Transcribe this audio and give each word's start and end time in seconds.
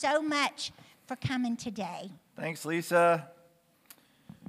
so 0.00 0.22
much 0.22 0.72
for 1.06 1.14
coming 1.16 1.58
today. 1.58 2.10
Thanks, 2.34 2.64
Lisa. 2.64 3.28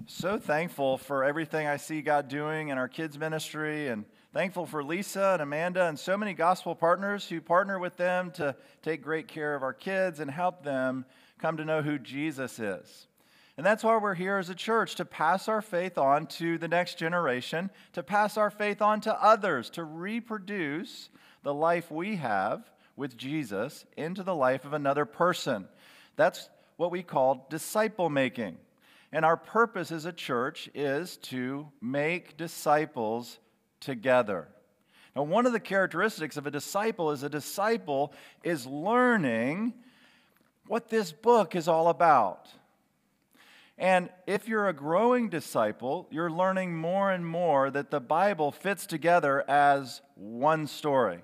So 0.07 0.37
thankful 0.37 0.97
for 0.97 1.25
everything 1.25 1.67
I 1.67 1.75
see 1.75 2.01
God 2.01 2.29
doing 2.29 2.69
in 2.69 2.77
our 2.77 2.87
kids' 2.87 3.19
ministry, 3.19 3.89
and 3.89 4.05
thankful 4.33 4.65
for 4.65 4.81
Lisa 4.81 5.31
and 5.33 5.41
Amanda 5.41 5.87
and 5.87 5.99
so 5.99 6.15
many 6.15 6.33
gospel 6.33 6.73
partners 6.73 7.27
who 7.27 7.41
partner 7.41 7.79
with 7.79 7.97
them 7.97 8.31
to 8.31 8.55
take 8.81 9.03
great 9.03 9.27
care 9.27 9.53
of 9.53 9.61
our 9.61 9.73
kids 9.73 10.21
and 10.21 10.31
help 10.31 10.63
them 10.63 11.03
come 11.37 11.57
to 11.57 11.65
know 11.65 11.81
who 11.81 11.99
Jesus 11.99 12.57
is. 12.57 13.07
And 13.57 13.65
that's 13.65 13.83
why 13.83 13.97
we're 13.97 14.15
here 14.15 14.37
as 14.37 14.49
a 14.49 14.55
church 14.55 14.95
to 14.95 15.05
pass 15.05 15.49
our 15.49 15.61
faith 15.61 15.97
on 15.97 16.27
to 16.27 16.59
the 16.59 16.69
next 16.69 16.97
generation, 16.97 17.69
to 17.91 18.03
pass 18.03 18.37
our 18.37 18.51
faith 18.51 18.81
on 18.81 19.01
to 19.01 19.21
others, 19.21 19.69
to 19.71 19.83
reproduce 19.83 21.09
the 21.43 21.53
life 21.53 21.91
we 21.91 22.15
have 22.15 22.71
with 23.01 23.17
Jesus 23.17 23.83
into 23.97 24.21
the 24.21 24.35
life 24.35 24.63
of 24.63 24.73
another 24.73 25.05
person. 25.05 25.67
That's 26.17 26.49
what 26.77 26.91
we 26.91 27.01
call 27.01 27.47
disciple 27.49 28.11
making. 28.11 28.57
And 29.11 29.25
our 29.25 29.35
purpose 29.35 29.91
as 29.91 30.05
a 30.05 30.13
church 30.13 30.69
is 30.75 31.17
to 31.17 31.67
make 31.81 32.37
disciples 32.37 33.39
together. 33.79 34.49
Now, 35.15 35.23
one 35.23 35.47
of 35.47 35.51
the 35.51 35.59
characteristics 35.59 36.37
of 36.37 36.45
a 36.45 36.51
disciple 36.51 37.09
is 37.09 37.23
a 37.23 37.29
disciple 37.29 38.13
is 38.43 38.67
learning 38.67 39.73
what 40.67 40.89
this 40.89 41.11
book 41.11 41.55
is 41.55 41.67
all 41.67 41.87
about. 41.87 42.49
And 43.79 44.09
if 44.27 44.47
you're 44.47 44.69
a 44.69 44.73
growing 44.73 45.27
disciple, 45.27 46.07
you're 46.11 46.29
learning 46.29 46.75
more 46.77 47.11
and 47.11 47.25
more 47.25 47.71
that 47.71 47.89
the 47.89 47.99
Bible 47.99 48.51
fits 48.51 48.85
together 48.85 49.43
as 49.49 50.01
one 50.13 50.67
story. 50.67 51.21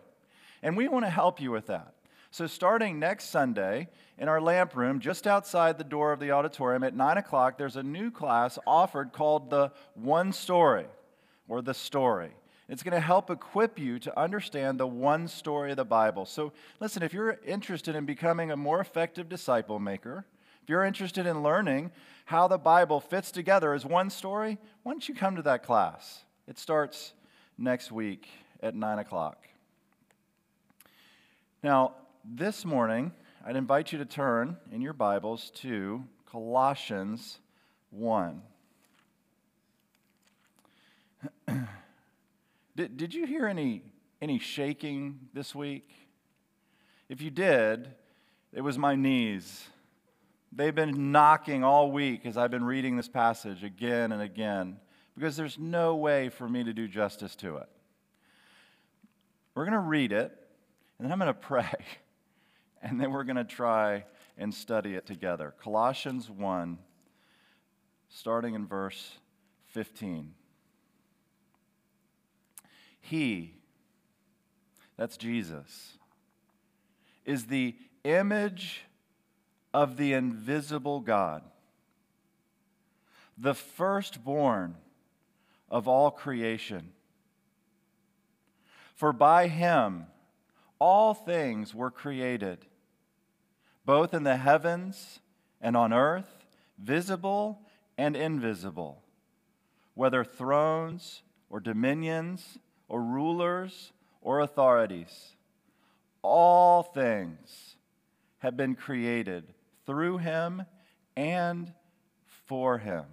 And 0.68 0.76
we 0.76 0.90
want 0.90 1.06
to 1.06 1.10
help 1.10 1.40
you 1.40 1.50
with 1.50 1.68
that. 1.68 1.94
So, 2.30 2.46
starting 2.46 3.00
next 3.00 3.30
Sunday 3.30 3.88
in 4.18 4.28
our 4.28 4.42
lamp 4.42 4.76
room, 4.76 5.00
just 5.00 5.26
outside 5.26 5.78
the 5.78 5.86
door 5.86 6.12
of 6.12 6.20
the 6.20 6.32
auditorium 6.32 6.84
at 6.84 6.94
9 6.94 7.18
o'clock, 7.18 7.58
there's 7.58 7.78
a 7.78 7.84
new 7.84 8.12
class 8.12 8.60
offered 8.68 9.14
called 9.14 9.50
the 9.50 9.72
One 9.94 10.34
Story 10.34 10.88
or 11.48 11.62
the 11.62 11.74
Story. 11.74 12.32
It's 12.68 12.84
going 12.84 12.96
to 12.96 13.00
help 13.00 13.30
equip 13.30 13.80
you 13.80 13.98
to 14.00 14.20
understand 14.20 14.78
the 14.78 14.86
one 14.86 15.30
story 15.30 15.72
of 15.72 15.78
the 15.78 15.86
Bible. 15.86 16.26
So, 16.26 16.52
listen, 16.82 17.02
if 17.02 17.14
you're 17.14 17.40
interested 17.46 17.96
in 17.96 18.06
becoming 18.06 18.52
a 18.52 18.58
more 18.58 18.82
effective 18.82 19.30
disciple 19.30 19.80
maker, 19.80 20.26
if 20.64 20.68
you're 20.68 20.84
interested 20.84 21.26
in 21.26 21.44
learning 21.44 21.92
how 22.26 22.50
the 22.50 22.58
Bible 22.58 23.00
fits 23.00 23.32
together 23.32 23.74
as 23.74 23.86
one 23.86 24.10
story, 24.10 24.58
why 24.84 24.92
don't 24.92 25.08
you 25.08 25.16
come 25.16 25.38
to 25.38 25.44
that 25.44 25.64
class? 25.64 26.26
It 26.46 26.60
starts 26.60 27.14
next 27.58 27.90
week 27.90 28.28
at 28.62 28.76
9 28.76 29.00
o'clock. 29.00 29.48
Now, 31.68 31.96
this 32.24 32.64
morning, 32.64 33.12
I'd 33.46 33.58
invite 33.58 33.92
you 33.92 33.98
to 33.98 34.06
turn 34.06 34.56
in 34.72 34.80
your 34.80 34.94
Bibles 34.94 35.52
to 35.56 36.02
Colossians 36.26 37.40
1. 37.90 38.42
did, 42.78 42.96
did 42.96 43.14
you 43.14 43.26
hear 43.26 43.48
any, 43.48 43.84
any 44.22 44.40
shaking 44.40 45.20
this 45.34 45.54
week? 45.54 45.90
If 47.10 47.20
you 47.20 47.30
did, 47.30 47.90
it 48.54 48.62
was 48.62 48.78
my 48.78 48.96
knees. 48.96 49.68
They've 50.54 50.74
been 50.74 51.12
knocking 51.12 51.66
all 51.66 51.92
week 51.92 52.26
as 52.26 52.38
I've 52.38 52.50
been 52.50 52.64
reading 52.64 52.96
this 52.96 53.10
passage 53.10 53.66
again 53.66 54.14
and 54.14 54.22
again 54.22 54.78
because 55.16 55.36
there's 55.36 55.60
no 55.60 55.98
way 55.98 56.30
for 56.30 56.48
me 56.48 56.64
to 56.64 56.72
do 56.72 56.88
justice 56.88 57.36
to 57.36 57.58
it. 57.58 57.68
We're 59.54 59.66
going 59.66 59.74
to 59.74 59.80
read 59.80 60.14
it, 60.14 60.47
and 60.98 61.06
then 61.06 61.12
I'm 61.12 61.20
going 61.20 61.34
to 61.34 61.40
pray 61.40 61.72
and 62.82 63.00
then 63.00 63.12
we're 63.12 63.24
going 63.24 63.38
to 63.38 63.44
try 63.44 64.06
and 64.38 64.54
study 64.54 64.96
it 64.96 65.06
together. 65.06 65.54
Colossians 65.62 66.30
1, 66.30 66.78
starting 68.10 68.54
in 68.54 68.68
verse 68.68 69.18
15. 69.68 70.34
He, 73.02 73.54
that's 74.98 75.18
Jesus, 75.18 75.98
is 77.26 77.46
the 77.46 77.76
image 78.04 78.84
of 79.74 79.98
the 79.98 80.14
invisible 80.14 81.00
God, 81.00 81.44
the 83.38 83.54
firstborn 83.54 84.76
of 85.70 85.88
all 85.88 86.12
creation. 86.12 86.92
For 88.96 89.14
by 89.14 89.48
him, 89.48 90.08
all 90.80 91.14
things 91.14 91.74
were 91.74 91.92
created, 91.92 92.66
both 93.86 94.14
in 94.14 94.24
the 94.24 94.38
heavens 94.38 95.20
and 95.62 95.76
on 95.76 95.94
earth, 95.94 96.46
visible 96.78 97.62
and 97.98 98.16
invisible, 98.16 99.02
whether 99.94 100.24
thrones 100.24 101.24
or 101.50 101.60
dominions 101.60 102.60
or 102.88 103.02
rulers 103.02 103.92
or 104.22 104.42
authorities. 104.42 105.36
All 106.22 106.84
things 106.84 107.76
have 108.40 108.58
been 108.58 108.76
created 108.76 109.54
through 109.86 110.20
him 110.20 110.64
and 111.16 111.74
for 112.46 112.78
him. 112.78 113.06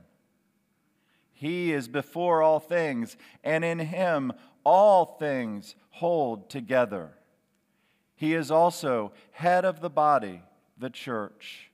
He 1.32 1.72
is 1.72 1.88
before 1.88 2.42
all 2.42 2.60
things, 2.60 3.16
and 3.42 3.64
in 3.64 3.78
him 3.78 4.32
all 4.64 5.16
things 5.18 5.74
hold 5.90 6.48
together. 6.48 7.12
He 8.16 8.34
is 8.34 8.50
also 8.50 9.12
head 9.32 9.64
of 9.64 9.80
the 9.80 9.90
body, 9.90 10.42
the 10.78 10.90
church, 10.90 11.70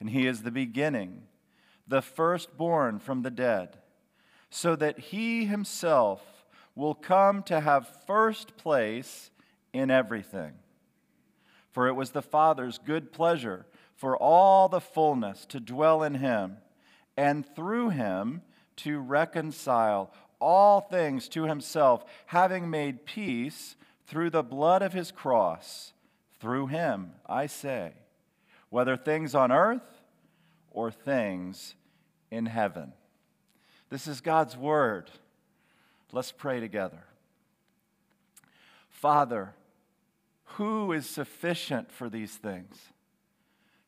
and 0.00 0.10
he 0.10 0.26
is 0.26 0.42
the 0.42 0.50
beginning, 0.50 1.22
the 1.86 2.02
firstborn 2.02 2.98
from 2.98 3.22
the 3.22 3.30
dead, 3.30 3.78
so 4.50 4.76
that 4.76 4.98
he 4.98 5.46
himself 5.46 6.46
will 6.74 6.94
come 6.94 7.42
to 7.44 7.60
have 7.60 8.04
first 8.06 8.56
place 8.56 9.30
in 9.72 9.90
everything. 9.90 10.52
For 11.70 11.88
it 11.88 11.94
was 11.94 12.10
the 12.10 12.22
Father's 12.22 12.78
good 12.78 13.12
pleasure 13.12 13.66
for 13.94 14.16
all 14.16 14.68
the 14.68 14.80
fullness 14.80 15.46
to 15.46 15.60
dwell 15.60 16.02
in 16.02 16.14
him, 16.14 16.58
and 17.16 17.46
through 17.46 17.90
him 17.90 18.42
to 18.76 18.98
reconcile 18.98 20.12
all 20.40 20.80
things 20.80 21.28
to 21.28 21.44
himself, 21.44 22.04
having 22.26 22.68
made 22.68 23.06
peace 23.06 23.76
through 24.06 24.30
the 24.30 24.42
blood 24.42 24.82
of 24.82 24.92
his 24.92 25.10
cross, 25.10 25.92
through 26.40 26.66
him, 26.66 27.12
I 27.26 27.46
say, 27.46 27.92
whether 28.70 28.96
things 28.96 29.34
on 29.34 29.52
earth 29.52 30.02
or 30.70 30.90
things 30.90 31.74
in 32.30 32.46
heaven. 32.46 32.92
This 33.90 34.06
is 34.06 34.20
God's 34.20 34.56
word. 34.56 35.10
Let's 36.12 36.32
pray 36.32 36.60
together. 36.60 37.04
Father, 38.88 39.54
who 40.44 40.92
is 40.92 41.06
sufficient 41.06 41.90
for 41.90 42.08
these 42.08 42.34
things? 42.34 42.76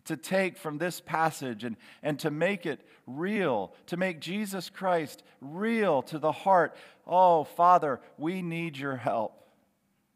To 0.07 0.17
take 0.17 0.57
from 0.59 0.79
this 0.79 1.01
passage 1.01 1.65
and, 1.65 1.77
and 2.03 2.19
to 2.21 2.31
make 2.31 2.67
it 2.67 2.81
real, 3.07 3.73
to 3.87 3.97
make 3.97 4.21
Jesus 4.21 4.69
Christ 4.71 5.23
real 5.41 6.03
to 6.03 6.19
the 6.19 6.33
heart. 6.33 6.77
Oh, 7.07 7.45
Father, 7.45 8.01
we 8.19 8.43
need 8.43 8.77
your 8.77 8.97
help. 8.97 9.44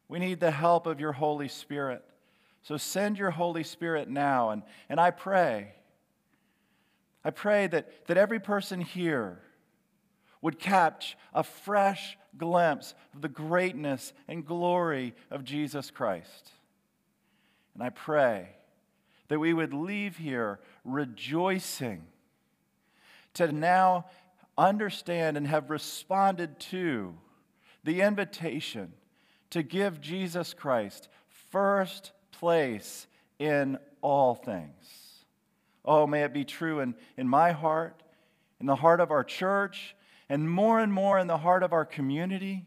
We 0.09 0.19
need 0.19 0.39
the 0.39 0.51
help 0.51 0.87
of 0.87 0.99
your 0.99 1.13
Holy 1.13 1.47
Spirit. 1.47 2.03
So 2.63 2.75
send 2.75 3.17
your 3.17 3.29
Holy 3.29 3.63
Spirit 3.63 4.09
now. 4.09 4.49
And, 4.49 4.63
and 4.89 4.99
I 4.99 5.11
pray, 5.11 5.73
I 7.23 7.29
pray 7.29 7.67
that, 7.67 8.07
that 8.07 8.17
every 8.17 8.39
person 8.39 8.81
here 8.81 9.39
would 10.41 10.59
catch 10.59 11.17
a 11.33 11.43
fresh 11.43 12.17
glimpse 12.37 12.95
of 13.13 13.21
the 13.21 13.29
greatness 13.29 14.13
and 14.27 14.45
glory 14.45 15.13
of 15.29 15.43
Jesus 15.43 15.91
Christ. 15.91 16.51
And 17.75 17.83
I 17.83 17.89
pray 17.89 18.49
that 19.27 19.39
we 19.39 19.53
would 19.53 19.73
leave 19.73 20.17
here 20.17 20.59
rejoicing 20.83 22.03
to 23.35 23.51
now 23.51 24.05
understand 24.57 25.37
and 25.37 25.47
have 25.47 25.69
responded 25.69 26.59
to 26.59 27.15
the 27.83 28.01
invitation 28.01 28.91
to 29.51 29.63
give 29.63 30.01
Jesus 30.01 30.53
Christ 30.53 31.09
first 31.51 32.11
place 32.31 33.07
in 33.39 33.77
all 34.01 34.35
things. 34.35 35.25
Oh, 35.83 36.05
may 36.05 36.23
it 36.23 36.33
be 36.33 36.45
true 36.45 36.81
in, 36.81 36.95
in 37.17 37.27
my 37.27 37.51
heart, 37.51 38.03
in 38.59 38.65
the 38.65 38.75
heart 38.75 38.99
of 38.99 39.11
our 39.11 39.23
church, 39.23 39.95
and 40.27 40.49
more 40.49 40.79
and 40.79 40.93
more 40.93 41.17
in 41.17 41.27
the 41.27 41.37
heart 41.37 41.63
of 41.63 41.73
our 41.73 41.85
community 41.85 42.65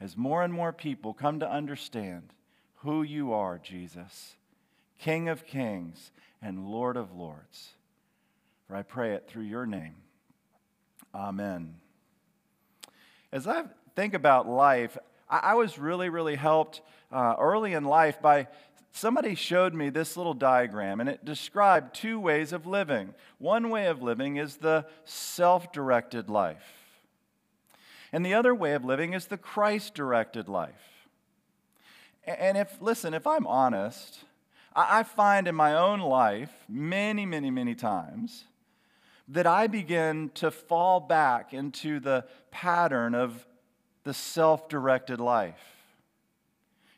as 0.00 0.16
more 0.16 0.42
and 0.42 0.52
more 0.52 0.72
people 0.72 1.12
come 1.12 1.40
to 1.40 1.50
understand 1.50 2.32
who 2.76 3.02
you 3.02 3.32
are, 3.32 3.58
Jesus, 3.58 4.36
King 4.98 5.28
of 5.28 5.46
kings 5.46 6.12
and 6.40 6.68
Lord 6.68 6.96
of 6.96 7.14
lords. 7.14 7.74
For 8.66 8.76
I 8.76 8.82
pray 8.82 9.14
it 9.14 9.28
through 9.28 9.44
your 9.44 9.66
name. 9.66 9.96
Amen. 11.14 11.76
As 13.32 13.46
I 13.46 13.64
think 13.94 14.14
about 14.14 14.48
life, 14.48 14.96
I, 15.28 15.54
was 15.54 15.78
really, 15.78 16.08
really 16.08 16.36
helped 16.36 16.80
uh, 17.10 17.34
early 17.38 17.72
in 17.72 17.84
life 17.84 18.20
by 18.22 18.48
somebody 18.92 19.34
showed 19.34 19.74
me 19.74 19.90
this 19.90 20.16
little 20.16 20.34
diagram 20.34 21.00
and 21.00 21.08
it 21.08 21.24
described 21.24 21.94
two 21.94 22.18
ways 22.20 22.52
of 22.52 22.66
living. 22.66 23.14
One 23.38 23.70
way 23.70 23.86
of 23.86 24.02
living 24.02 24.36
is 24.36 24.56
the 24.56 24.86
self 25.04 25.72
directed 25.72 26.30
life, 26.30 26.96
and 28.12 28.24
the 28.24 28.34
other 28.34 28.54
way 28.54 28.72
of 28.74 28.84
living 28.84 29.14
is 29.14 29.26
the 29.26 29.36
Christ 29.36 29.94
directed 29.94 30.48
life. 30.48 31.08
And 32.26 32.56
if, 32.56 32.80
listen, 32.80 33.14
if 33.14 33.26
I'm 33.26 33.46
honest, 33.46 34.24
I 34.74 35.04
find 35.04 35.46
in 35.46 35.54
my 35.54 35.74
own 35.74 36.00
life 36.00 36.50
many, 36.68 37.24
many, 37.24 37.50
many 37.50 37.74
times 37.74 38.44
that 39.28 39.46
I 39.46 39.66
begin 39.66 40.30
to 40.34 40.50
fall 40.50 41.00
back 41.00 41.54
into 41.54 41.98
the 42.00 42.24
pattern 42.50 43.14
of 43.14 43.46
the 44.06 44.14
self 44.14 44.68
directed 44.68 45.20
life. 45.20 45.60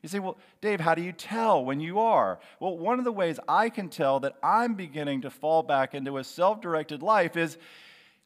You 0.03 0.09
say, 0.09 0.21
well, 0.21 0.37
Dave, 0.61 0.79
how 0.79 0.95
do 0.95 1.03
you 1.03 1.11
tell 1.11 1.65
when 1.65 1.81
you 1.81 1.99
are? 1.99 2.39
Well, 2.61 2.77
one 2.77 2.99
of 2.99 3.05
the 3.05 3.11
ways 3.11 3.41
I 3.49 3.71
can 3.71 3.89
tell 3.89 4.21
that 4.21 4.37
I'm 4.43 4.75
beginning 4.75 5.23
to 5.23 5.31
fall 5.31 5.63
back 5.63 5.95
into 5.95 6.19
a 6.19 6.25
self 6.25 6.61
directed 6.61 7.03
life 7.03 7.37
is 7.37 7.57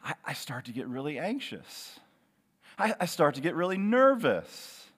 I, 0.05 0.15
I, 0.25 0.33
start 0.35 0.65
to 0.65 0.73
get 0.73 0.89
really 0.89 1.19
anxious. 1.19 2.01
I, 2.77 2.95
I 3.01 3.07
start 3.07 3.37
to 3.37 3.41
get 3.41 3.55
really 3.55 3.79
nervous. 3.79 4.91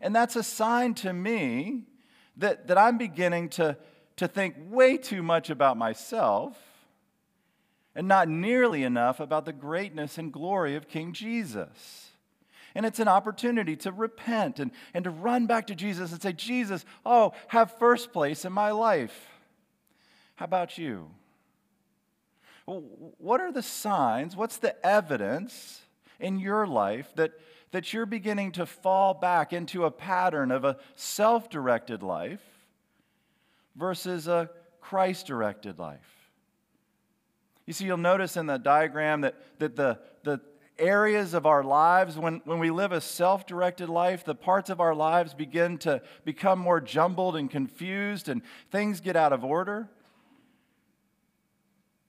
And 0.00 0.14
that's 0.14 0.36
a 0.36 0.44
sign 0.44 0.94
to 0.94 1.12
me 1.12 1.82
that, 2.36 2.68
that 2.68 2.78
I'm 2.78 2.96
beginning 2.96 3.48
to, 3.50 3.76
to 4.16 4.28
think 4.28 4.54
way 4.70 4.96
too 4.96 5.22
much 5.22 5.50
about 5.50 5.76
myself 5.76 6.56
and 7.94 8.06
not 8.06 8.28
nearly 8.28 8.84
enough 8.84 9.18
about 9.18 9.46
the 9.46 9.52
greatness 9.52 10.16
and 10.16 10.32
glory 10.32 10.76
of 10.76 10.86
King 10.86 11.12
Jesus. 11.12 12.09
And 12.74 12.86
it's 12.86 13.00
an 13.00 13.08
opportunity 13.08 13.76
to 13.76 13.92
repent 13.92 14.60
and, 14.60 14.70
and 14.94 15.04
to 15.04 15.10
run 15.10 15.46
back 15.46 15.66
to 15.68 15.74
Jesus 15.74 16.12
and 16.12 16.22
say, 16.22 16.32
Jesus, 16.32 16.84
oh, 17.04 17.32
have 17.48 17.78
first 17.78 18.12
place 18.12 18.44
in 18.44 18.52
my 18.52 18.70
life. 18.70 19.28
How 20.36 20.44
about 20.44 20.78
you? 20.78 21.10
What 22.66 23.40
are 23.40 23.52
the 23.52 23.62
signs? 23.62 24.36
What's 24.36 24.58
the 24.58 24.74
evidence 24.86 25.82
in 26.20 26.38
your 26.38 26.66
life 26.66 27.12
that, 27.16 27.32
that 27.72 27.92
you're 27.92 28.06
beginning 28.06 28.52
to 28.52 28.66
fall 28.66 29.14
back 29.14 29.52
into 29.52 29.84
a 29.84 29.90
pattern 29.90 30.52
of 30.52 30.64
a 30.64 30.78
self 30.94 31.50
directed 31.50 32.02
life 32.02 32.42
versus 33.74 34.28
a 34.28 34.50
Christ 34.80 35.26
directed 35.26 35.78
life? 35.78 36.30
You 37.66 37.72
see, 37.72 37.84
you'll 37.84 37.98
notice 37.98 38.36
in 38.36 38.46
the 38.46 38.58
diagram 38.58 39.20
that, 39.20 39.36
that 39.58 39.76
the, 39.76 39.98
the 40.09 40.09
areas 40.80 41.34
of 41.34 41.46
our 41.46 41.62
lives, 41.62 42.16
when, 42.16 42.40
when 42.44 42.58
we 42.58 42.70
live 42.70 42.92
a 42.92 43.00
self 43.00 43.46
directed 43.46 43.88
life, 43.88 44.24
the 44.24 44.34
parts 44.34 44.70
of 44.70 44.80
our 44.80 44.94
lives 44.94 45.34
begin 45.34 45.78
to 45.78 46.02
become 46.24 46.58
more 46.58 46.80
jumbled 46.80 47.36
and 47.36 47.50
confused, 47.50 48.28
and 48.28 48.42
things 48.70 49.00
get 49.00 49.16
out 49.16 49.32
of 49.32 49.44
order. 49.44 49.88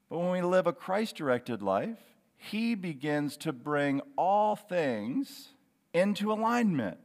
But 0.09 0.19
when 0.19 0.31
we 0.31 0.41
live 0.41 0.67
a 0.67 0.73
Christ 0.73 1.15
directed 1.15 1.61
life, 1.61 1.99
He 2.37 2.75
begins 2.75 3.37
to 3.37 3.53
bring 3.53 4.01
all 4.17 4.55
things 4.55 5.49
into 5.93 6.31
alignment. 6.31 6.97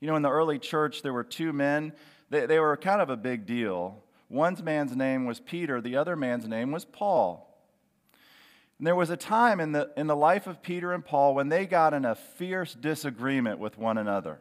You 0.00 0.08
know, 0.08 0.16
in 0.16 0.22
the 0.22 0.30
early 0.30 0.58
church, 0.58 1.02
there 1.02 1.12
were 1.12 1.24
two 1.24 1.52
men, 1.52 1.92
they, 2.30 2.46
they 2.46 2.58
were 2.58 2.76
kind 2.76 3.00
of 3.00 3.10
a 3.10 3.16
big 3.16 3.46
deal. 3.46 4.02
One 4.28 4.58
man's 4.62 4.94
name 4.96 5.24
was 5.24 5.40
Peter, 5.40 5.80
the 5.80 5.96
other 5.96 6.16
man's 6.16 6.46
name 6.46 6.72
was 6.72 6.84
Paul. 6.84 7.45
And 8.78 8.86
there 8.86 8.94
was 8.94 9.10
a 9.10 9.16
time 9.16 9.60
in 9.60 9.72
the, 9.72 9.90
in 9.96 10.06
the 10.06 10.16
life 10.16 10.46
of 10.46 10.62
Peter 10.62 10.92
and 10.92 11.04
Paul 11.04 11.34
when 11.34 11.48
they 11.48 11.66
got 11.66 11.94
in 11.94 12.04
a 12.04 12.14
fierce 12.14 12.74
disagreement 12.74 13.58
with 13.58 13.78
one 13.78 13.96
another. 13.96 14.38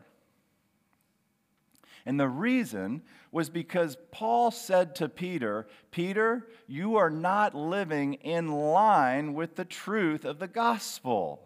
And 2.06 2.20
the 2.20 2.28
reason 2.28 3.02
was 3.32 3.50
because 3.50 3.98
Paul 4.12 4.52
said 4.52 4.96
to 4.96 5.10
Peter, 5.10 5.68
Peter, 5.90 6.48
you 6.68 6.98
are 6.98 7.10
not 7.10 7.56
living 7.56 8.16
in 8.16 8.52
line 8.52 9.34
with 9.34 9.56
the 9.56 9.66
truth 9.66 10.24
of 10.26 10.40
the 10.40 10.48
gospel. 10.48 11.42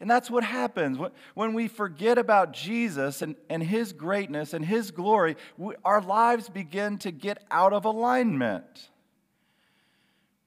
And 0.00 0.10
that's 0.10 0.30
what 0.30 0.44
happens. 0.44 0.98
When 1.34 1.54
we 1.54 1.68
forget 1.68 2.18
about 2.18 2.52
Jesus 2.52 3.22
and, 3.22 3.34
and 3.50 3.62
his 3.62 3.92
greatness 3.92 4.54
and 4.54 4.64
his 4.64 4.90
glory, 4.90 5.36
we, 5.56 5.74
our 5.84 6.00
lives 6.00 6.48
begin 6.48 6.98
to 6.98 7.10
get 7.10 7.42
out 7.50 7.72
of 7.72 7.84
alignment. 7.84 8.90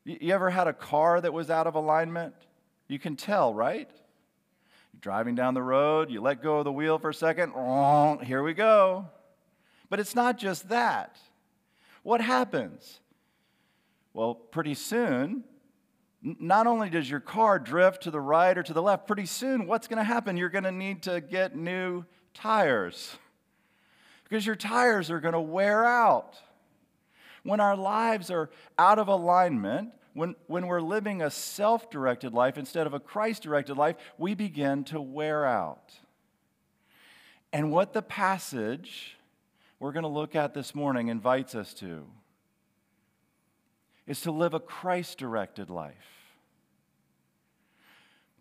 You, 0.10 0.34
ever 0.34 0.50
had 0.50 0.68
a 0.68 0.74
car 0.74 1.22
that 1.22 1.32
was 1.32 1.52
out 1.52 1.68
of 1.68 1.76
alignment? 1.76 2.34
You 2.88 2.98
can 2.98 3.16
tell, 3.16 3.54
right? 3.54 3.88
You're 4.94 5.02
driving 5.02 5.36
down 5.36 5.54
the 5.54 5.62
road, 5.62 6.10
you 6.10 6.20
let 6.20 6.42
go 6.42 6.58
of 6.60 6.66
the 6.66 6.72
wheel 6.72 6.98
for 6.98 7.12
a 7.12 7.14
second, 7.14 7.54
here 8.26 8.42
we 8.42 8.56
go. 8.56 9.08
But 9.88 10.00
it's 10.00 10.16
not 10.16 10.40
just 10.40 10.70
that. 10.70 11.18
What 12.02 12.22
happens? 12.22 13.02
Well, 14.14 14.34
pretty 14.34 14.74
soon, 14.74 15.44
not 16.24 16.66
only 16.66 16.90
does 16.90 17.08
your 17.08 17.20
car 17.20 17.60
drift 17.60 18.04
to 18.04 18.12
the 18.12 18.20
right 18.20 18.58
or 18.58 18.64
to 18.64 18.74
the 18.74 18.82
left, 18.82 19.06
pretty 19.06 19.28
soon 19.28 19.68
what's 19.68 19.88
going 19.88 19.98
to 19.98 20.04
happen? 20.04 20.38
You're 20.38 20.50
going 20.50 20.64
to 20.64 20.72
need 20.72 21.04
to 21.04 21.22
get 21.22 21.56
new 21.56 22.04
tires 22.34 23.16
because 24.24 24.44
your 24.44 24.56
tires 24.56 25.12
are 25.12 25.20
going 25.20 25.34
to 25.34 25.40
wear 25.40 25.86
out. 25.86 26.36
When 27.44 27.60
our 27.60 27.76
lives 27.76 28.32
are 28.32 28.50
out 28.78 29.00
of 29.00 29.08
alignment, 29.08 29.92
when, 30.14 30.36
when 30.48 30.68
we're 30.68 30.82
living 30.82 31.22
a 31.22 31.30
self 31.30 31.90
directed 31.90 32.34
life 32.34 32.58
instead 32.58 32.88
of 32.88 32.94
a 32.94 33.00
Christ 33.00 33.44
directed 33.44 33.78
life, 33.78 33.96
we 34.18 34.36
begin 34.36 34.84
to 34.86 35.02
wear 35.02 35.46
out. 35.46 35.94
And 37.52 37.72
what 37.72 37.94
the 37.94 38.02
passage 38.02 39.18
we're 39.80 39.92
going 39.92 40.04
to 40.04 40.10
look 40.10 40.36
at 40.36 40.54
this 40.54 40.76
morning 40.76 41.08
invites 41.08 41.56
us 41.56 41.74
to 41.76 42.06
is 44.06 44.22
to 44.22 44.32
live 44.32 44.56
a 44.56 44.60
Christ 44.60 45.20
directed 45.20 45.70
life. 45.70 45.94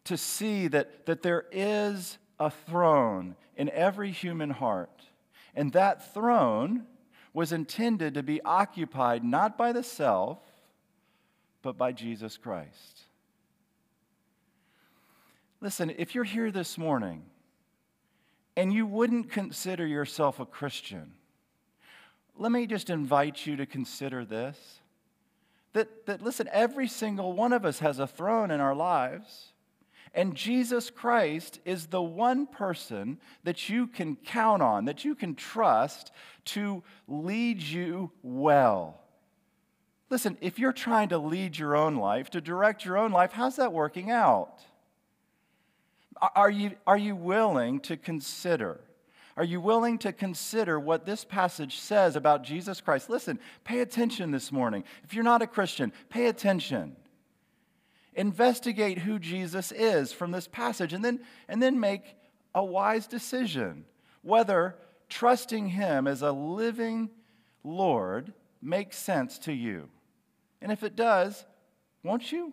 To 0.05 0.17
see 0.17 0.67
that, 0.69 1.05
that 1.05 1.23
there 1.23 1.44
is 1.53 2.17
a 2.41 2.50
throne 2.50 3.37
in 3.55 3.69
every 3.70 4.11
human 4.11 4.49
heart, 4.49 5.05
and 5.55 5.73
that 5.75 6.15
throne 6.15 6.87
was 7.35 7.53
intended 7.53 8.15
to 8.15 8.23
be 8.23 8.41
occupied 8.43 9.23
not 9.23 9.59
by 9.59 9.73
the 9.73 9.82
self, 9.82 10.38
but 11.69 11.76
by 11.76 11.93
Jesus 11.93 12.38
Christ. 12.38 13.03
Listen, 15.61 15.93
if 15.99 16.15
you're 16.15 16.25
here 16.25 16.50
this 16.50 16.79
morning 16.79 17.25
and 18.56 18.73
you 18.73 18.87
wouldn't 18.87 19.31
consider 19.31 19.87
yourself 19.87 20.41
a 20.41 20.47
Christian, 20.47 21.12
let 22.38 22.50
me 22.50 22.67
just 22.67 22.88
invite 22.88 23.44
you 23.44 23.55
to 23.56 23.67
consider 23.67 24.25
this 24.25 24.56
that, 25.75 26.06
that, 26.06 26.22
listen, 26.22 26.48
every 26.51 26.89
single 26.89 27.34
one 27.34 27.53
of 27.53 27.67
us 27.67 27.81
has 27.81 27.98
a 27.98 28.06
throne 28.06 28.51
in 28.51 28.60
our 28.60 28.75
lives. 28.75 29.53
And 30.15 30.34
Jesus 30.34 30.89
Christ 30.89 31.60
is 31.67 31.89
the 31.89 32.01
one 32.01 32.46
person 32.46 33.19
that 33.44 33.69
you 33.69 33.89
can 33.89 34.17
count 34.17 34.63
on, 34.63 34.87
that 34.87 35.05
you 35.05 35.15
can 35.15 35.34
trust 35.34 36.13
to 36.46 36.82
lead 37.06 37.60
you 37.60 38.10
well. 38.22 39.03
Listen, 40.10 40.38
if 40.41 40.58
you're 40.58 40.72
trying 40.72 41.10
to 41.10 41.19
lead 41.19 41.58
your 41.58 41.77
own 41.77 41.96
life, 41.96 42.31
to 42.31 42.41
direct 42.41 42.84
your 42.84 42.96
own 42.96 43.12
life, 43.12 43.32
how's 43.32 43.56
that 43.56 43.72
working 43.72 44.10
out? 44.10 44.62
Are 46.34 46.50
you, 46.50 46.72
are 46.86 46.96
you 46.96 47.15
willing 47.15 47.81
to 47.81 47.96
consider 47.96 48.81
are 49.38 49.44
you 49.44 49.60
willing 49.60 49.98
to 49.98 50.12
consider 50.12 50.81
what 50.81 51.06
this 51.06 51.24
passage 51.24 51.79
says 51.79 52.17
about 52.17 52.43
Jesus 52.43 52.81
Christ? 52.81 53.08
Listen, 53.08 53.38
pay 53.62 53.79
attention 53.79 54.32
this 54.32 54.50
morning. 54.50 54.82
If 55.05 55.15
you're 55.15 55.22
not 55.22 55.43
a 55.43 55.46
Christian, 55.46 55.93
pay 56.08 56.27
attention. 56.27 56.96
Investigate 58.15 58.98
who 58.98 59.20
Jesus 59.20 59.70
is 59.70 60.12
from 60.12 60.32
this 60.32 60.48
passage 60.48 60.93
and 60.93 61.05
then, 61.05 61.20
and 61.46 61.62
then 61.62 61.79
make 61.79 62.17
a 62.53 62.65
wise 62.65 63.06
decision 63.06 63.84
whether 64.22 64.74
trusting 65.08 65.69
Him 65.69 66.08
as 66.08 66.20
a 66.20 66.32
living 66.32 67.08
Lord 67.62 68.32
makes 68.60 68.98
sense 68.98 69.38
to 69.41 69.53
you. 69.53 69.88
And 70.60 70.72
if 70.72 70.82
it 70.82 70.96
does, 70.96 71.44
won't 72.03 72.32
you? 72.32 72.53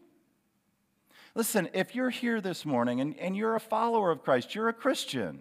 Listen, 1.33 1.69
if 1.73 1.95
you're 1.95 2.09
here 2.09 2.39
this 2.39 2.65
morning 2.65 3.01
and, 3.01 3.17
and 3.19 3.35
you're 3.35 3.55
a 3.55 3.59
follower 3.59 4.11
of 4.11 4.23
Christ, 4.23 4.55
you're 4.55 4.69
a 4.69 4.73
Christian 4.73 5.39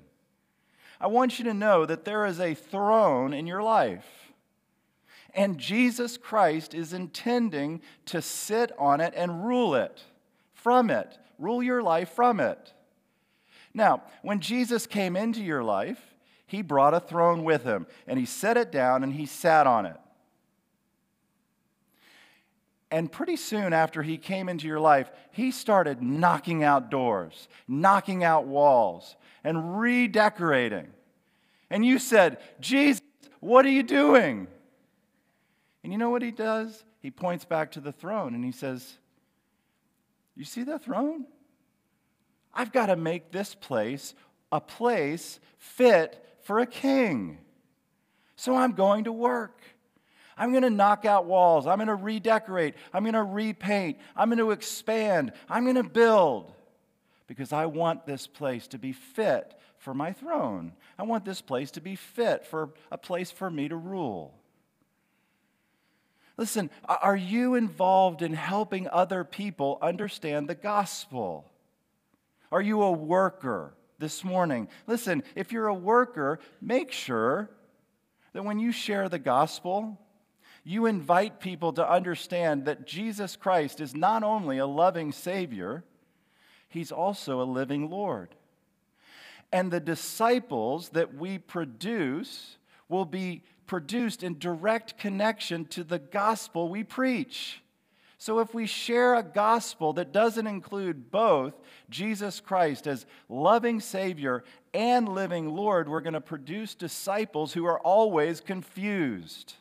I 1.01 1.07
want 1.07 1.39
you 1.39 1.45
to 1.47 1.55
know 1.55 1.85
that 1.87 2.05
there 2.05 2.25
is 2.25 2.41
a 2.41 2.55
throne 2.55 3.33
in 3.33 3.47
your 3.47 3.63
life. 3.63 4.33
And 5.35 5.59
Jesus 5.59 6.17
Christ 6.17 6.75
is 6.75 6.93
intending 6.93 7.83
to 8.07 8.23
sit 8.23 8.71
on 8.79 9.01
it 9.01 9.13
and 9.17 9.45
rule 9.45 9.75
it 9.75 10.03
from 10.53 10.91
it, 10.91 11.19
rule 11.39 11.63
your 11.63 11.83
life 11.83 12.11
from 12.11 12.39
it. 12.39 12.73
Now, 13.75 14.03
when 14.23 14.41
Jesus 14.41 14.87
came 14.87 15.17
into 15.17 15.43
your 15.43 15.65
life, 15.65 16.15
he 16.47 16.63
brought 16.63 16.95
a 16.95 17.01
throne 17.01 17.43
with 17.43 17.65
him 17.65 17.87
and 18.07 18.19
he 18.19 18.27
set 18.27 18.57
it 18.57 18.71
down 18.71 19.03
and 19.03 19.13
he 19.13 19.27
sat 19.27 19.67
on 19.67 19.87
it. 19.87 19.97
And 22.95 23.11
pretty 23.11 23.35
soon 23.35 23.73
after 23.73 24.05
he 24.05 24.17
came 24.17 24.49
into 24.49 24.69
your 24.69 24.79
life, 24.79 25.11
he 25.33 25.51
started 25.51 26.01
knocking 26.01 26.63
out 26.63 26.93
doors, 26.93 27.49
knocking 27.67 28.23
out 28.23 28.47
walls, 28.47 29.17
and 29.43 29.81
redecorating. 29.81 30.87
And 31.71 31.85
you 31.85 31.99
said, 31.99 32.39
Jesus, 32.61 33.03
what 33.41 33.67
are 33.67 33.71
you 33.71 33.83
doing? 33.83 34.47
And 35.83 35.93
you 35.93 35.99
know 35.99 36.11
what 36.11 36.23
he 36.23 36.31
does? 36.31 36.85
He 37.01 37.11
points 37.11 37.45
back 37.45 37.73
to 37.73 37.81
the 37.81 37.91
throne 37.91 38.33
and 38.33 38.45
he 38.45 38.53
says, 38.53 38.97
You 40.37 40.45
see 40.45 40.63
the 40.63 40.79
throne? 40.79 41.25
I've 42.55 42.71
got 42.71 42.87
to 42.87 42.97
make 42.97 43.33
this 43.33 43.57
place 43.57 44.15
a 44.53 44.61
place 44.61 45.41
fit 45.59 46.25
for 46.45 46.61
a 46.61 46.67
king. 46.67 47.39
So 48.37 48.55
I'm 48.55 48.71
going 48.71 49.03
to 49.05 49.13
work. 49.13 49.61
I'm 50.37 50.51
going 50.51 50.63
to 50.63 50.71
knock 50.71 51.05
out 51.05 51.27
walls. 51.27 51.67
I'm 51.67 51.79
going 51.79 51.89
to 51.89 51.95
redecorate. 51.95 52.75
I'm 52.93 53.05
going 53.05 53.15
to 53.15 53.23
repaint. 53.23 53.99
I'm 54.17 54.29
going 54.29 54.39
to 54.39 54.51
expand. 54.51 55.33
I'm 55.49 55.65
going 55.65 55.77
to 55.77 55.85
build 55.85 56.53
because 57.27 57.53
I 57.53 57.67
want 57.67 58.07
this 58.07 58.27
place 58.27 58.67
to 58.69 58.79
be 58.79 58.93
fit 58.93 59.55
for 59.79 59.95
my 59.95 60.13
throne. 60.13 60.73
I 60.99 61.05
want 61.05 61.25
this 61.25 61.41
place 61.41 61.71
to 61.73 61.81
be 61.81 61.97
fit 61.97 62.47
for 62.47 62.71
a 62.91 62.99
place 62.99 63.31
for 63.31 63.51
me 63.51 63.69
to 63.69 63.77
rule. 63.77 64.35
Listen, 66.37 66.69
are 66.89 67.17
you 67.17 67.55
involved 67.55 68.21
in 68.21 68.33
helping 68.35 68.89
other 68.89 69.23
people 69.23 69.79
understand 69.81 70.49
the 70.49 70.55
gospel? 70.55 71.51
Are 72.51 72.63
you 72.63 72.83
a 72.83 72.91
worker 72.91 73.75
this 73.99 74.25
morning? 74.25 74.69
Listen, 74.87 75.23
if 75.37 75.53
you're 75.53 75.69
a 75.69 75.75
worker, 75.75 76.41
make 76.61 76.91
sure 76.91 77.51
that 78.33 78.45
when 78.45 78.59
you 78.59 78.73
share 78.73 79.09
the 79.09 79.19
gospel, 79.19 80.01
you 80.65 80.87
invite 80.87 81.41
people 81.41 81.75
to 81.75 81.89
understand 81.89 82.65
that 82.65 82.87
Jesus 82.87 83.37
Christ 83.37 83.81
is 83.81 83.95
not 83.95 84.23
only 84.23 84.59
a 84.59 84.67
loving 84.67 85.13
Savior, 85.13 85.85
He's 86.69 86.91
also 86.91 87.41
a 87.41 87.45
living 87.45 87.89
Lord. 87.89 88.35
And 89.53 89.71
the 89.71 89.79
disciples 89.79 90.89
that 90.89 91.15
we 91.15 91.39
produce 91.39 92.57
will 92.89 93.05
be 93.05 93.43
produced 93.67 94.23
in 94.25 94.39
direct 94.39 94.99
connection 94.99 95.67
to 95.67 95.85
the 95.85 96.01
gospel 96.01 96.69
we 96.69 96.83
preach. 96.83 97.61
So, 98.19 98.39
if 98.39 98.55
we 98.55 98.67
share 98.67 99.15
a 99.15 99.23
gospel 99.23 99.93
that 99.93 100.13
doesn't 100.13 100.47
include 100.47 101.11
both 101.11 101.55
Jesus 101.91 102.41
Christ 102.41 102.87
as 102.87 103.05
loving 103.29 103.81
Savior 103.81 104.43
and 104.73 105.09
living 105.09 105.55
Lord, 105.55 105.89
we're 105.89 106.01
going 106.01 106.15
to 106.15 106.21
produce 106.21 106.75
disciples 106.75 107.53
who 107.53 107.67
are 107.67 107.79
always 107.81 108.41
confused. 108.41 109.55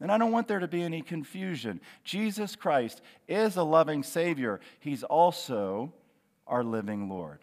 And 0.00 0.12
I 0.12 0.18
don't 0.18 0.30
want 0.30 0.46
there 0.46 0.60
to 0.60 0.68
be 0.68 0.82
any 0.82 1.02
confusion. 1.02 1.80
Jesus 2.04 2.54
Christ 2.54 3.00
is 3.26 3.56
a 3.56 3.62
loving 3.62 4.02
Savior, 4.02 4.60
He's 4.80 5.02
also 5.02 5.92
our 6.46 6.64
living 6.64 7.08
Lord. 7.08 7.40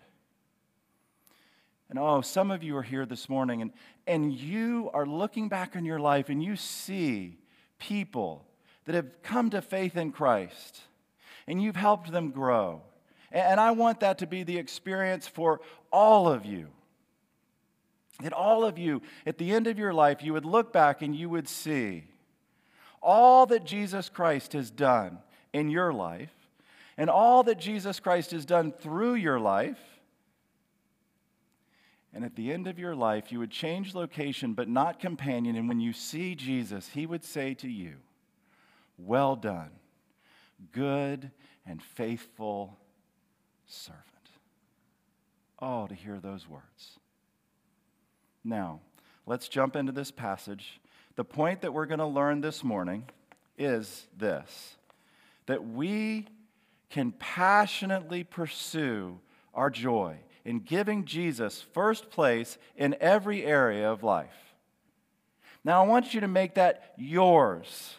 And 1.89 1.99
oh, 1.99 2.21
some 2.21 2.49
of 2.49 2.63
you 2.63 2.75
are 2.77 2.83
here 2.83 3.05
this 3.05 3.29
morning 3.29 3.61
and, 3.61 3.71
and 4.07 4.33
you 4.33 4.89
are 4.93 5.05
looking 5.05 5.49
back 5.49 5.75
on 5.75 5.85
your 5.85 5.99
life 5.99 6.29
and 6.29 6.43
you 6.43 6.55
see 6.55 7.37
people 7.77 8.43
that 8.85 8.95
have 8.95 9.21
come 9.21 9.51
to 9.51 9.61
faith 9.61 9.95
in 9.95 10.11
Christ 10.11 10.81
and 11.45 11.61
you've 11.61 11.75
helped 11.75 12.11
them 12.11 12.31
grow. 12.31 12.81
And 13.31 13.59
I 13.59 13.71
want 13.71 13.99
that 13.99 14.19
to 14.19 14.27
be 14.27 14.43
the 14.43 14.57
experience 14.57 15.27
for 15.27 15.61
all 15.91 16.27
of 16.27 16.45
you. 16.45 16.69
That 18.21 18.33
all 18.33 18.65
of 18.65 18.79
you, 18.79 19.01
at 19.25 19.37
the 19.37 19.51
end 19.51 19.67
of 19.67 19.77
your 19.77 19.93
life, 19.93 20.23
you 20.23 20.33
would 20.33 20.45
look 20.45 20.71
back 20.71 21.01
and 21.01 21.15
you 21.15 21.29
would 21.29 21.47
see 21.47 22.05
all 23.05 23.45
that 23.45 23.63
Jesus 23.63 24.09
Christ 24.09 24.53
has 24.53 24.71
done 24.71 25.19
in 25.53 25.69
your 25.69 25.93
life 25.93 26.33
and 26.97 27.09
all 27.09 27.43
that 27.43 27.59
Jesus 27.59 27.99
Christ 27.99 28.31
has 28.31 28.45
done 28.45 28.71
through 28.71 29.13
your 29.13 29.39
life. 29.39 29.79
And 32.13 32.25
at 32.25 32.35
the 32.35 32.51
end 32.51 32.65
of 32.67 32.79
your 32.79 32.95
life, 32.95 33.31
you 33.31 33.39
would 33.39 33.51
change 33.51 33.93
location 33.93 34.53
but 34.53 34.67
not 34.67 34.99
companion. 34.99 35.55
And 35.55 35.69
when 35.69 35.79
you 35.79 35.93
see 35.93 36.33
Jesus, 36.33 36.89
he 36.89 37.05
would 37.05 37.23
say 37.23 37.53
to 37.55 37.69
you, 37.69 37.95
Well 38.97 39.35
done, 39.35 39.71
good 40.71 41.29
and 41.65 41.83
faithful 41.83 42.77
servant. 43.67 44.01
Oh, 45.59 45.85
to 45.87 45.93
hear 45.93 46.19
those 46.19 46.49
words. 46.49 46.99
Now, 48.43 48.79
let's 49.25 49.47
jump 49.47 49.75
into 49.75 49.91
this 49.91 50.11
passage 50.11 50.79
the 51.15 51.23
point 51.23 51.61
that 51.61 51.73
we're 51.73 51.85
going 51.85 51.99
to 51.99 52.05
learn 52.05 52.41
this 52.41 52.63
morning 52.63 53.05
is 53.57 54.07
this 54.17 54.75
that 55.47 55.63
we 55.63 56.27
can 56.89 57.11
passionately 57.11 58.23
pursue 58.23 59.19
our 59.53 59.69
joy 59.69 60.17
in 60.43 60.59
giving 60.59 61.05
Jesus 61.05 61.61
first 61.73 62.09
place 62.09 62.57
in 62.75 62.95
every 62.99 63.45
area 63.45 63.91
of 63.91 64.03
life. 64.03 64.55
Now, 65.63 65.83
I 65.83 65.87
want 65.87 66.13
you 66.13 66.21
to 66.21 66.27
make 66.27 66.55
that 66.55 66.93
yours. 66.97 67.95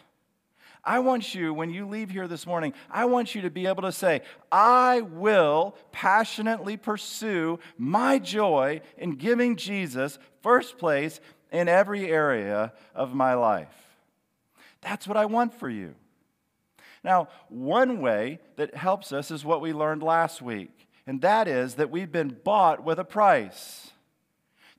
I 0.83 0.99
want 0.99 1.35
you, 1.35 1.53
when 1.53 1.69
you 1.69 1.85
leave 1.85 2.09
here 2.09 2.29
this 2.29 2.47
morning, 2.47 2.73
I 2.89 3.05
want 3.05 3.35
you 3.35 3.41
to 3.41 3.49
be 3.49 3.67
able 3.67 3.81
to 3.83 3.91
say, 3.91 4.21
I 4.49 5.01
will 5.01 5.75
passionately 5.91 6.77
pursue 6.77 7.59
my 7.77 8.19
joy 8.19 8.79
in 8.97 9.15
giving 9.15 9.57
Jesus 9.57 10.17
first 10.41 10.77
place 10.77 11.19
in 11.51 11.67
every 11.67 12.11
area 12.11 12.73
of 12.93 13.13
my 13.13 13.33
life. 13.33 13.67
That's 14.81 15.07
what 15.07 15.17
I 15.17 15.25
want 15.25 15.53
for 15.53 15.69
you. 15.69 15.95
Now, 17.03 17.29
one 17.49 18.01
way 18.01 18.39
that 18.55 18.75
helps 18.75 19.11
us 19.11 19.31
is 19.31 19.45
what 19.45 19.61
we 19.61 19.73
learned 19.73 20.03
last 20.03 20.41
week, 20.41 20.87
and 21.05 21.21
that 21.21 21.47
is 21.47 21.75
that 21.75 21.89
we've 21.89 22.11
been 22.11 22.37
bought 22.43 22.83
with 22.83 22.99
a 22.99 23.05
price. 23.05 23.91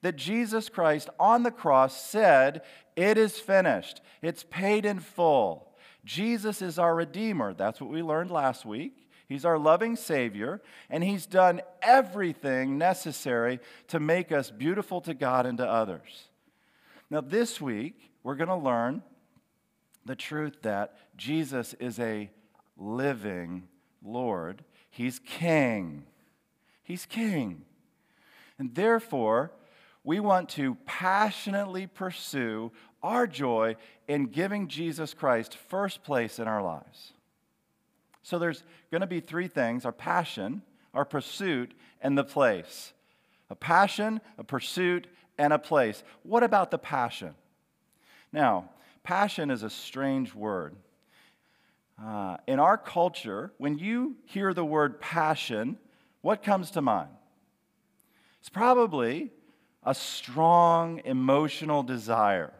That 0.02 0.16
Jesus 0.16 0.68
Christ 0.68 1.08
on 1.18 1.42
the 1.42 1.50
cross 1.50 2.00
said, 2.00 2.62
It 2.96 3.18
is 3.18 3.38
finished, 3.38 4.00
it's 4.22 4.44
paid 4.44 4.84
in 4.84 5.00
full. 5.00 5.68
Jesus 6.04 6.62
is 6.62 6.78
our 6.78 6.94
Redeemer. 6.94 7.52
That's 7.52 7.80
what 7.80 7.90
we 7.90 8.02
learned 8.02 8.30
last 8.30 8.64
week. 8.64 9.08
He's 9.28 9.44
our 9.44 9.58
loving 9.58 9.94
Savior, 9.94 10.62
and 10.88 11.04
He's 11.04 11.26
done 11.26 11.60
everything 11.82 12.78
necessary 12.78 13.60
to 13.88 14.00
make 14.00 14.32
us 14.32 14.50
beautiful 14.50 15.02
to 15.02 15.12
God 15.12 15.44
and 15.44 15.58
to 15.58 15.68
others. 15.68 16.28
Now, 17.10 17.20
this 17.22 17.60
week, 17.60 18.12
we're 18.22 18.34
going 18.34 18.48
to 18.48 18.56
learn 18.56 19.02
the 20.04 20.16
truth 20.16 20.62
that 20.62 20.96
Jesus 21.16 21.74
is 21.74 21.98
a 21.98 22.30
living 22.76 23.68
Lord. 24.04 24.62
He's 24.90 25.18
King. 25.18 26.04
He's 26.82 27.06
King. 27.06 27.62
And 28.58 28.74
therefore, 28.74 29.52
we 30.04 30.20
want 30.20 30.48
to 30.50 30.76
passionately 30.86 31.86
pursue 31.86 32.72
our 33.02 33.26
joy 33.26 33.76
in 34.06 34.26
giving 34.26 34.68
Jesus 34.68 35.14
Christ 35.14 35.56
first 35.56 36.02
place 36.02 36.38
in 36.38 36.48
our 36.48 36.62
lives. 36.62 37.12
So 38.22 38.38
there's 38.38 38.64
going 38.90 39.00
to 39.00 39.06
be 39.06 39.20
three 39.20 39.48
things 39.48 39.84
our 39.84 39.92
passion, 39.92 40.62
our 40.92 41.04
pursuit, 41.04 41.72
and 42.00 42.18
the 42.18 42.24
place. 42.24 42.92
A 43.50 43.54
passion, 43.54 44.20
a 44.36 44.44
pursuit, 44.44 45.06
and 45.38 45.52
a 45.52 45.58
place. 45.58 46.02
What 46.22 46.42
about 46.42 46.70
the 46.70 46.78
passion? 46.78 47.34
Now, 48.32 48.70
passion 49.02 49.50
is 49.50 49.62
a 49.62 49.70
strange 49.70 50.34
word. 50.34 50.76
Uh, 52.02 52.36
in 52.46 52.60
our 52.60 52.76
culture, 52.76 53.52
when 53.58 53.78
you 53.78 54.16
hear 54.26 54.54
the 54.54 54.64
word 54.64 55.00
passion, 55.00 55.78
what 56.20 56.42
comes 56.42 56.70
to 56.72 56.82
mind? 56.82 57.10
It's 58.40 58.48
probably 58.48 59.32
a 59.82 59.94
strong 59.94 61.00
emotional 61.04 61.82
desire. 61.82 62.52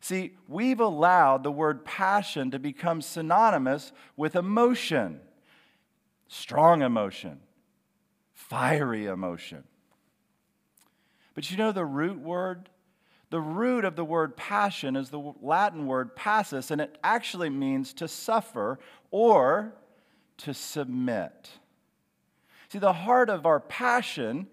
See, 0.00 0.32
we've 0.48 0.80
allowed 0.80 1.42
the 1.42 1.50
word 1.52 1.84
passion 1.84 2.50
to 2.52 2.58
become 2.58 3.02
synonymous 3.02 3.92
with 4.16 4.34
emotion, 4.34 5.20
strong 6.26 6.80
emotion, 6.80 7.40
fiery 8.32 9.06
emotion. 9.06 9.64
But 11.40 11.50
you 11.50 11.56
know 11.56 11.72
the 11.72 11.86
root 11.86 12.20
word? 12.20 12.68
The 13.30 13.40
root 13.40 13.86
of 13.86 13.96
the 13.96 14.04
word 14.04 14.36
passion 14.36 14.94
is 14.94 15.08
the 15.08 15.32
Latin 15.40 15.86
word 15.86 16.14
passus, 16.14 16.70
and 16.70 16.82
it 16.82 16.98
actually 17.02 17.48
means 17.48 17.94
to 17.94 18.08
suffer 18.08 18.78
or 19.10 19.72
to 20.36 20.52
submit. 20.52 21.48
See, 22.68 22.78
the 22.78 22.92
heart 22.92 23.30
of 23.30 23.46
our 23.46 23.58
passion 23.58 24.48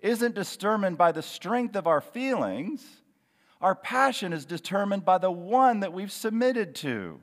isn't 0.00 0.34
determined 0.34 0.96
by 0.96 1.12
the 1.12 1.20
strength 1.20 1.76
of 1.76 1.86
our 1.86 2.00
feelings. 2.00 2.86
Our 3.60 3.74
passion 3.74 4.32
is 4.32 4.46
determined 4.46 5.04
by 5.04 5.18
the 5.18 5.30
one 5.30 5.80
that 5.80 5.92
we've 5.92 6.10
submitted 6.10 6.74
to. 6.76 7.20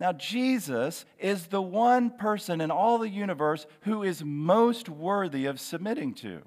Now, 0.00 0.14
Jesus 0.14 1.04
is 1.18 1.48
the 1.48 1.60
one 1.60 2.08
person 2.08 2.62
in 2.62 2.70
all 2.70 2.96
the 2.96 3.10
universe 3.10 3.66
who 3.82 4.02
is 4.02 4.24
most 4.24 4.88
worthy 4.88 5.44
of 5.44 5.60
submitting 5.60 6.14
to. 6.14 6.40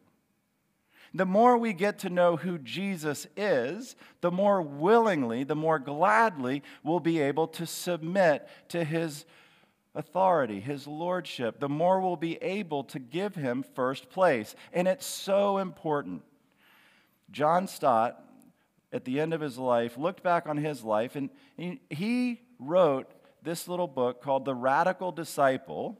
The 1.13 1.25
more 1.25 1.57
we 1.57 1.73
get 1.73 1.99
to 1.99 2.09
know 2.09 2.35
who 2.35 2.57
Jesus 2.57 3.27
is, 3.35 3.95
the 4.21 4.31
more 4.31 4.61
willingly, 4.61 5.43
the 5.43 5.55
more 5.55 5.79
gladly 5.79 6.63
we'll 6.83 6.99
be 6.99 7.19
able 7.19 7.47
to 7.47 7.65
submit 7.65 8.47
to 8.69 8.83
his 8.83 9.25
authority, 9.95 10.59
his 10.59 10.87
lordship. 10.87 11.59
The 11.59 11.69
more 11.69 11.99
we'll 11.99 12.15
be 12.15 12.35
able 12.37 12.83
to 12.85 12.99
give 12.99 13.35
him 13.35 13.63
first 13.63 14.09
place. 14.09 14.55
And 14.71 14.87
it's 14.87 15.05
so 15.05 15.57
important 15.57 16.23
John 17.31 17.67
Stott, 17.67 18.23
at 18.91 19.05
the 19.05 19.19
end 19.19 19.35
of 19.35 19.41
his 19.41 19.57
life, 19.57 19.97
looked 19.97 20.23
back 20.23 20.47
on 20.47 20.57
his 20.57 20.83
life 20.83 21.15
and 21.15 21.29
he 21.89 22.41
wrote 22.57 23.11
this 23.43 23.67
little 23.67 23.87
book 23.87 24.21
called 24.21 24.45
The 24.45 24.55
Radical 24.55 25.11
Disciple 25.11 25.97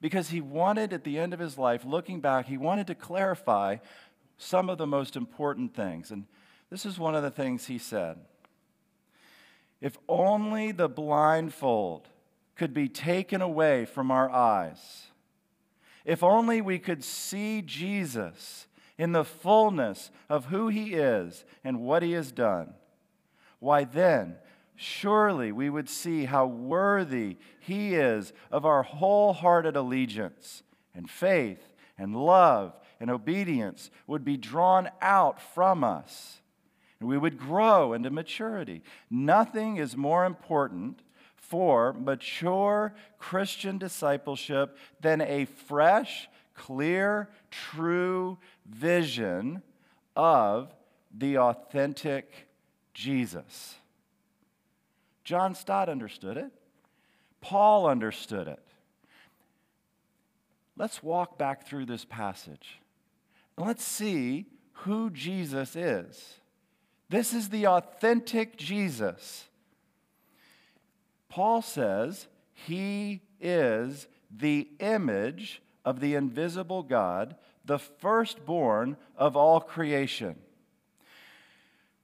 because 0.00 0.30
he 0.30 0.40
wanted, 0.40 0.92
at 0.92 1.04
the 1.04 1.18
end 1.18 1.32
of 1.32 1.40
his 1.40 1.56
life, 1.58 1.84
looking 1.84 2.20
back, 2.20 2.46
he 2.46 2.56
wanted 2.56 2.86
to 2.88 2.94
clarify 2.94 3.76
some 4.36 4.68
of 4.68 4.78
the 4.78 4.86
most 4.86 5.16
important 5.16 5.74
things. 5.74 6.10
And 6.10 6.26
this 6.70 6.84
is 6.84 6.98
one 6.98 7.14
of 7.14 7.22
the 7.22 7.30
things 7.30 7.66
he 7.66 7.78
said. 7.78 8.18
If 9.80 9.96
only 10.08 10.72
the 10.72 10.88
blindfold 10.88 12.08
could 12.54 12.72
be 12.72 12.88
taken 12.88 13.42
away 13.42 13.84
from 13.84 14.10
our 14.10 14.30
eyes. 14.30 15.08
If 16.04 16.22
only 16.22 16.60
we 16.60 16.78
could 16.78 17.02
see 17.02 17.62
Jesus 17.62 18.66
in 18.96 19.12
the 19.12 19.24
fullness 19.24 20.10
of 20.28 20.46
who 20.46 20.68
he 20.68 20.94
is 20.94 21.44
and 21.64 21.80
what 21.80 22.02
he 22.02 22.12
has 22.12 22.30
done. 22.30 22.74
Why 23.58 23.84
then, 23.84 24.36
surely 24.76 25.52
we 25.52 25.70
would 25.70 25.88
see 25.88 26.24
how 26.24 26.46
worthy 26.46 27.36
he 27.60 27.94
is 27.94 28.32
of 28.50 28.64
our 28.64 28.82
wholehearted 28.82 29.76
allegiance 29.76 30.62
and 30.94 31.08
faith 31.08 31.74
and 31.98 32.16
love 32.16 32.74
and 33.00 33.10
obedience 33.10 33.90
would 34.06 34.24
be 34.24 34.36
drawn 34.36 34.88
out 35.00 35.40
from 35.40 35.84
us 35.84 36.40
and 37.00 37.08
we 37.08 37.18
would 37.18 37.38
grow 37.38 37.92
into 37.92 38.10
maturity. 38.10 38.82
Nothing 39.10 39.76
is 39.76 39.96
more 39.96 40.24
important 40.24 41.02
for 41.36 41.92
mature 41.92 42.94
Christian 43.18 43.76
discipleship 43.76 44.76
than 45.00 45.20
a 45.20 45.44
fresh, 45.44 46.28
clear, 46.54 47.28
true 47.50 48.38
vision 48.66 49.62
of 50.16 50.74
the 51.12 51.36
authentic 51.38 52.48
Jesus. 52.94 53.76
John 55.24 55.54
Stott 55.54 55.88
understood 55.88 56.36
it. 56.36 56.52
Paul 57.40 57.86
understood 57.86 58.48
it. 58.48 58.62
Let's 60.76 61.02
walk 61.02 61.38
back 61.38 61.66
through 61.66 61.86
this 61.86 62.04
passage. 62.04 62.80
And 63.56 63.66
let's 63.66 63.84
see 63.84 64.46
who 64.72 65.10
Jesus 65.10 65.76
is. 65.76 66.40
This 67.08 67.32
is 67.32 67.48
the 67.48 67.66
authentic 67.66 68.56
Jesus. 68.56 69.44
Paul 71.28 71.62
says 71.62 72.26
he 72.52 73.22
is 73.40 74.08
the 74.30 74.68
image 74.80 75.62
of 75.84 76.00
the 76.00 76.14
invisible 76.14 76.82
God, 76.82 77.36
the 77.64 77.78
firstborn 77.78 78.96
of 79.16 79.36
all 79.36 79.60
creation. 79.60 80.36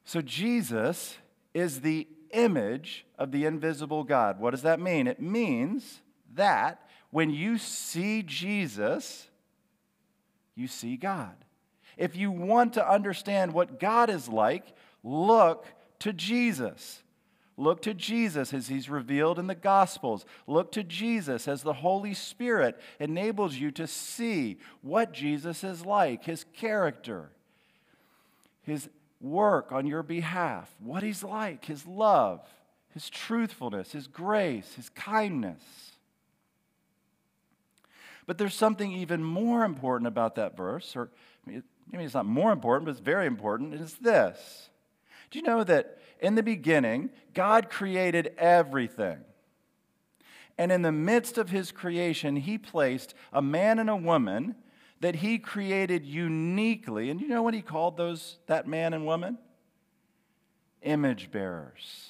So 0.04 0.20
Jesus 0.20 1.16
is 1.54 1.80
the 1.80 2.06
image 2.32 3.06
of 3.18 3.32
the 3.32 3.44
invisible 3.44 4.04
God. 4.04 4.40
What 4.40 4.50
does 4.50 4.62
that 4.62 4.80
mean? 4.80 5.06
It 5.06 5.20
means 5.20 6.00
that 6.34 6.88
when 7.10 7.30
you 7.30 7.58
see 7.58 8.22
Jesus, 8.22 9.28
you 10.54 10.68
see 10.68 10.96
God. 10.96 11.34
If 11.96 12.16
you 12.16 12.30
want 12.30 12.74
to 12.74 12.88
understand 12.88 13.52
what 13.52 13.80
God 13.80 14.10
is 14.10 14.28
like, 14.28 14.64
look 15.02 15.66
to 16.00 16.12
Jesus. 16.12 17.02
Look 17.56 17.82
to 17.82 17.92
Jesus 17.92 18.54
as 18.54 18.68
he's 18.68 18.88
revealed 18.88 19.38
in 19.38 19.46
the 19.46 19.54
Gospels. 19.54 20.24
Look 20.46 20.72
to 20.72 20.82
Jesus 20.82 21.46
as 21.46 21.62
the 21.62 21.74
Holy 21.74 22.14
Spirit 22.14 22.80
enables 22.98 23.56
you 23.56 23.70
to 23.72 23.86
see 23.86 24.56
what 24.80 25.12
Jesus 25.12 25.62
is 25.62 25.84
like, 25.84 26.24
his 26.24 26.46
character, 26.54 27.30
his 28.62 28.88
work 29.20 29.72
on 29.72 29.86
your 29.86 30.02
behalf, 30.02 30.74
what 30.78 31.02
he's 31.02 31.22
like, 31.22 31.64
his 31.66 31.86
love, 31.86 32.40
his 32.94 33.10
truthfulness, 33.10 33.92
his 33.92 34.06
grace, 34.06 34.74
his 34.74 34.88
kindness. 34.88 35.62
But 38.26 38.38
there's 38.38 38.54
something 38.54 38.92
even 38.92 39.22
more 39.22 39.64
important 39.64 40.08
about 40.08 40.36
that 40.36 40.56
verse, 40.56 40.94
or 40.96 41.10
maybe 41.46 41.62
it's 41.92 42.14
not 42.14 42.26
more 42.26 42.52
important, 42.52 42.86
but 42.86 42.92
it's 42.92 43.00
very 43.00 43.26
important, 43.26 43.72
and 43.72 43.82
it's 43.82 43.94
this 43.94 44.70
do 45.30 45.38
you 45.38 45.44
know 45.44 45.62
that 45.64 45.98
in 46.20 46.34
the 46.34 46.42
beginning, 46.42 47.10
God 47.34 47.70
created 47.70 48.34
everything? 48.36 49.18
And 50.58 50.70
in 50.70 50.82
the 50.82 50.92
midst 50.92 51.38
of 51.38 51.50
his 51.50 51.72
creation, 51.72 52.36
he 52.36 52.58
placed 52.58 53.14
a 53.32 53.40
man 53.40 53.78
and 53.78 53.88
a 53.88 53.96
woman 53.96 54.56
that 55.00 55.16
he 55.16 55.38
created 55.38 56.04
uniquely. 56.04 57.10
And 57.10 57.20
you 57.20 57.28
know 57.28 57.42
what 57.42 57.54
he 57.54 57.62
called 57.62 57.96
those 57.96 58.38
that 58.46 58.66
man 58.66 58.92
and 58.92 59.06
woman? 59.06 59.38
Image 60.82 61.30
bearers. 61.30 62.06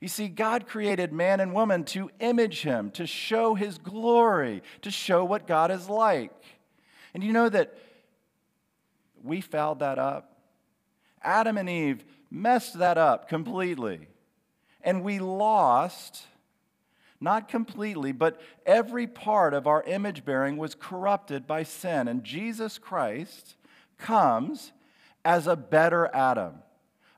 You 0.00 0.08
see, 0.08 0.28
God 0.28 0.66
created 0.66 1.12
man 1.12 1.40
and 1.40 1.54
woman 1.54 1.84
to 1.84 2.10
image 2.20 2.62
him, 2.62 2.90
to 2.90 3.06
show 3.06 3.54
his 3.54 3.78
glory, 3.78 4.62
to 4.82 4.90
show 4.90 5.24
what 5.24 5.46
God 5.46 5.70
is 5.70 5.88
like. 5.88 6.32
And 7.14 7.22
you 7.22 7.32
know 7.32 7.48
that 7.48 7.74
we 9.22 9.40
fouled 9.40 9.78
that 9.78 9.98
up? 9.98 10.38
Adam 11.22 11.56
and 11.56 11.70
Eve 11.70 12.04
messed 12.30 12.78
that 12.78 12.98
up 12.98 13.28
completely. 13.28 14.08
And 14.82 15.02
we 15.02 15.18
lost, 15.18 16.26
not 17.24 17.48
completely, 17.48 18.12
but 18.12 18.40
every 18.64 19.06
part 19.08 19.54
of 19.54 19.66
our 19.66 19.82
image 19.82 20.24
bearing 20.24 20.56
was 20.56 20.76
corrupted 20.76 21.46
by 21.46 21.64
sin. 21.64 22.06
And 22.06 22.22
Jesus 22.22 22.78
Christ 22.78 23.56
comes 23.98 24.72
as 25.24 25.46
a 25.46 25.56
better 25.56 26.08
Adam, 26.14 26.56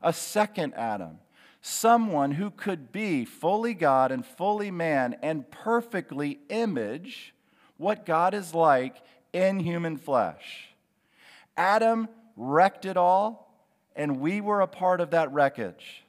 a 0.01 0.12
second 0.12 0.73
Adam, 0.75 1.19
someone 1.61 2.33
who 2.33 2.51
could 2.51 2.92
be 2.92 3.25
fully 3.25 3.75
God 3.75 4.12
and 4.12 4.25
fully 4.25 4.71
man 4.71 5.16
and 5.21 5.51
perfectly 5.51 6.38
image 6.49 7.35
what 7.77 8.07
God 8.07 8.33
is 8.33 8.55
like 8.55 8.97
in 9.33 9.61
human 9.61 9.99
flesh. 9.99 10.69
Adam 11.57 12.09
wrecked 12.37 12.85
it 12.85 12.97
all 12.97 13.47
and 13.97 14.21
we 14.21 14.40
were 14.40 14.61
a 14.61 14.66
part 14.66 15.01
of 15.01 15.11
that 15.11 15.33
wreckage. 15.33 16.05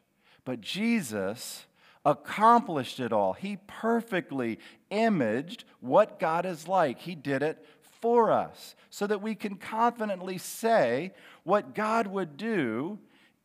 But 0.45 0.61
Jesus 0.61 1.65
accomplished 2.07 3.01
it 3.01 3.11
all. 3.11 3.33
He 3.33 3.57
perfectly 3.67 4.59
imaged 4.89 5.65
what 5.81 6.19
God 6.19 6.45
is 6.45 6.65
like. 6.65 6.99
He 6.99 7.15
did 7.15 7.43
it 7.43 7.63
for 7.99 8.31
us 8.31 8.75
so 8.89 9.05
that 9.07 9.21
we 9.21 9.35
can 9.35 9.55
confidently 9.55 10.37
say 10.37 11.13
what 11.43 11.75
God 11.75 12.07
would 12.07 12.37
do 12.37 12.97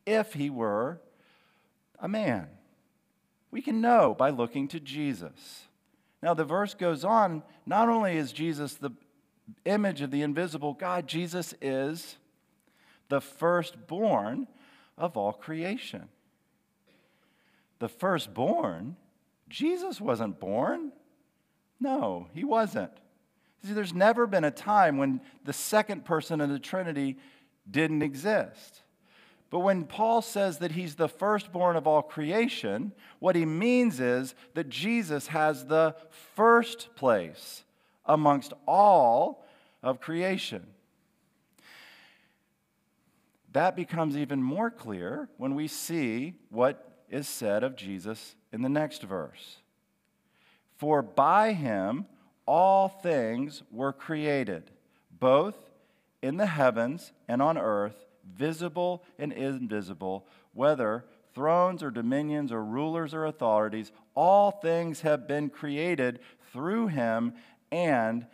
if 0.05 0.33
he 0.33 0.49
were 0.49 1.01
a 1.99 2.07
man. 2.07 2.47
We 3.51 3.61
can 3.61 3.81
know 3.81 4.15
by 4.17 4.29
looking 4.29 4.69
to 4.69 4.79
Jesus. 4.79 5.67
Now, 6.21 6.33
the 6.33 6.45
verse 6.45 6.73
goes 6.73 7.03
on 7.03 7.43
not 7.65 7.89
only 7.89 8.15
is 8.15 8.31
Jesus 8.31 8.75
the 8.75 8.91
image 9.65 10.01
of 10.01 10.09
the 10.09 10.21
invisible 10.21 10.73
God, 10.73 11.05
Jesus 11.05 11.53
is 11.61 12.15
the 13.09 13.19
firstborn 13.19 14.47
of 14.97 15.17
all 15.17 15.33
creation. 15.33 16.07
The 17.83 17.89
firstborn? 17.89 18.95
Jesus 19.49 19.99
wasn't 19.99 20.39
born. 20.39 20.93
No, 21.81 22.29
he 22.33 22.45
wasn't. 22.45 22.93
See, 23.61 23.73
there's 23.73 23.93
never 23.93 24.25
been 24.25 24.45
a 24.45 24.51
time 24.51 24.97
when 24.97 25.19
the 25.43 25.51
second 25.51 26.05
person 26.05 26.39
of 26.39 26.49
the 26.49 26.59
Trinity 26.59 27.17
didn't 27.69 28.01
exist. 28.01 28.83
But 29.49 29.59
when 29.59 29.83
Paul 29.83 30.21
says 30.21 30.59
that 30.59 30.71
he's 30.71 30.95
the 30.95 31.09
firstborn 31.09 31.75
of 31.75 31.85
all 31.85 32.01
creation, 32.01 32.93
what 33.19 33.35
he 33.35 33.43
means 33.45 33.99
is 33.99 34.33
that 34.53 34.69
Jesus 34.69 35.27
has 35.27 35.65
the 35.65 35.93
first 36.37 36.95
place 36.95 37.65
amongst 38.05 38.53
all 38.65 39.45
of 39.81 39.99
creation. 39.99 40.65
That 43.51 43.75
becomes 43.75 44.15
even 44.15 44.41
more 44.41 44.71
clear 44.71 45.27
when 45.35 45.53
we 45.53 45.67
see 45.67 46.35
what 46.49 46.91
is 47.13 47.27
said 47.27 47.63
of 47.63 47.75
Jesus 47.75 48.35
in 48.51 48.63
the 48.63 48.69
next 48.69 49.03
verse. 49.03 49.57
For 50.77 51.03
by 51.03 51.53
him 51.53 52.07
all 52.47 52.89
things 52.89 53.61
were 53.71 53.93
created, 53.93 54.71
both 55.19 55.55
in 56.21 56.37
the 56.37 56.47
heavens 56.47 57.13
and 57.27 57.41
on 57.41 57.57
earth, 57.57 58.03
visible 58.35 59.03
and 59.19 59.31
invisible, 59.31 60.25
whether 60.53 61.05
thrones 61.35 61.83
or 61.83 61.91
dominions 61.91 62.51
or 62.51 62.63
rulers 62.63 63.13
or 63.13 63.25
authorities, 63.25 63.91
all 64.15 64.49
things 64.49 65.01
have 65.01 65.27
been 65.27 65.49
created 65.49 66.19
through 66.51 66.87
him 66.87 67.33
and 67.71 68.25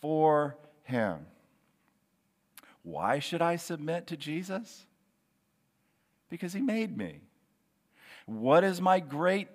for 0.00 0.56
him. 0.84 1.26
Why 2.82 3.18
should 3.18 3.42
I 3.42 3.56
submit 3.56 4.06
to 4.06 4.16
Jesus? 4.16 4.86
Because 6.30 6.52
he 6.52 6.60
made 6.60 6.96
me. 6.96 7.20
What 8.28 8.62
is 8.62 8.80
my 8.80 9.00
great 9.00 9.48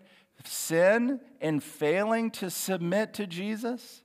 sin 0.44 1.22
in 1.40 1.62
failing 1.62 2.32
to 2.32 2.50
submit 2.50 3.14
to 3.16 3.28
Jesus? 3.28 4.04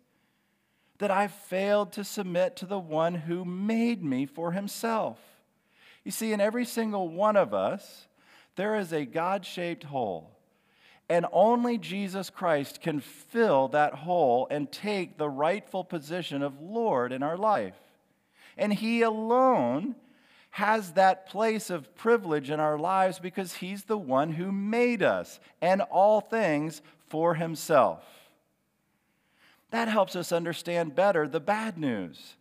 that 0.99 1.11
I 1.11 1.29
failed 1.29 1.93
to 1.93 2.05
submit 2.05 2.57
to 2.57 2.67
the 2.67 2.79
one 2.79 3.15
who 3.15 3.45
made 3.45 4.03
me 4.03 4.27
for 4.27 4.53
himself. 4.53 5.19
You 6.05 6.11
see, 6.11 6.33
in 6.33 6.41
every 6.41 6.65
single 6.65 7.09
one 7.09 7.37
of 7.37 7.55
us, 7.55 8.09
there 8.57 8.77
is 8.77 8.93
a 8.93 9.05
God 9.05 9.47
shaped 9.47 9.85
hole. 9.85 10.33
And 11.09 11.25
only 11.33 11.79
Jesus 11.79 12.29
Christ 12.29 12.81
can 12.83 13.01
fill 13.01 13.69
that 13.69 13.95
hole 13.95 14.47
and 14.51 14.71
take 14.71 15.17
the 15.17 15.29
rightful 15.29 15.85
position 15.85 16.43
of 16.43 16.61
Lord 16.61 17.13
in 17.13 17.23
our 17.23 17.37
life. 17.37 17.79
And 18.57 18.73
He 18.73 19.03
alone 19.03 19.95
has 20.51 20.93
that 20.93 21.27
place 21.27 21.71
of 21.71 21.95
privilege 21.95 22.51
in 22.51 22.61
our 22.61 22.79
lives 22.79 23.19
because 23.19 23.55
He's 23.55 23.85
the 23.85 23.99
one 23.99 24.33
who 24.33 24.51
made 24.51 25.03
us 25.03 25.41
and 25.61 25.83
all 25.83 26.21
things 26.21 26.83
for 27.09 27.35
Himself. 27.35 28.03
That 29.71 29.89
helps 29.89 30.17
us 30.17 30.33
understand 30.33 30.95
better 30.95 31.29
the 31.29 31.41
bad 31.41 31.79
news. 31.79 32.37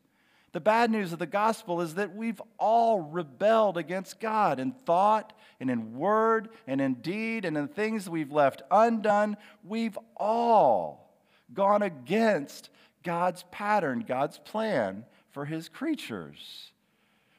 The 0.54 0.62
bad 0.62 0.90
news 0.90 1.14
of 1.14 1.20
the 1.20 1.26
gospel 1.26 1.82
is 1.82 1.96
that 1.96 2.16
we've 2.16 2.42
all 2.58 3.02
rebelled 3.02 3.78
against 3.78 4.20
God 4.20 4.60
in 4.60 4.72
thought 4.72 5.34
and 5.60 5.70
in 5.70 5.98
word 5.98 6.50
and 6.66 6.80
in 6.80 6.96
deed 6.96 7.46
and 7.46 7.58
in 7.58 7.68
things 7.68 8.10
we've 8.10 8.32
left 8.32 8.62
undone. 8.72 9.38
We've 9.64 9.98
all 10.16 11.14
gone 11.54 11.82
against 11.82 12.70
God's 13.04 13.44
pattern, 13.52 14.06
God's 14.08 14.40
plan 14.40 15.06
for 15.32 15.46
his 15.46 15.70
creatures. 15.70 16.72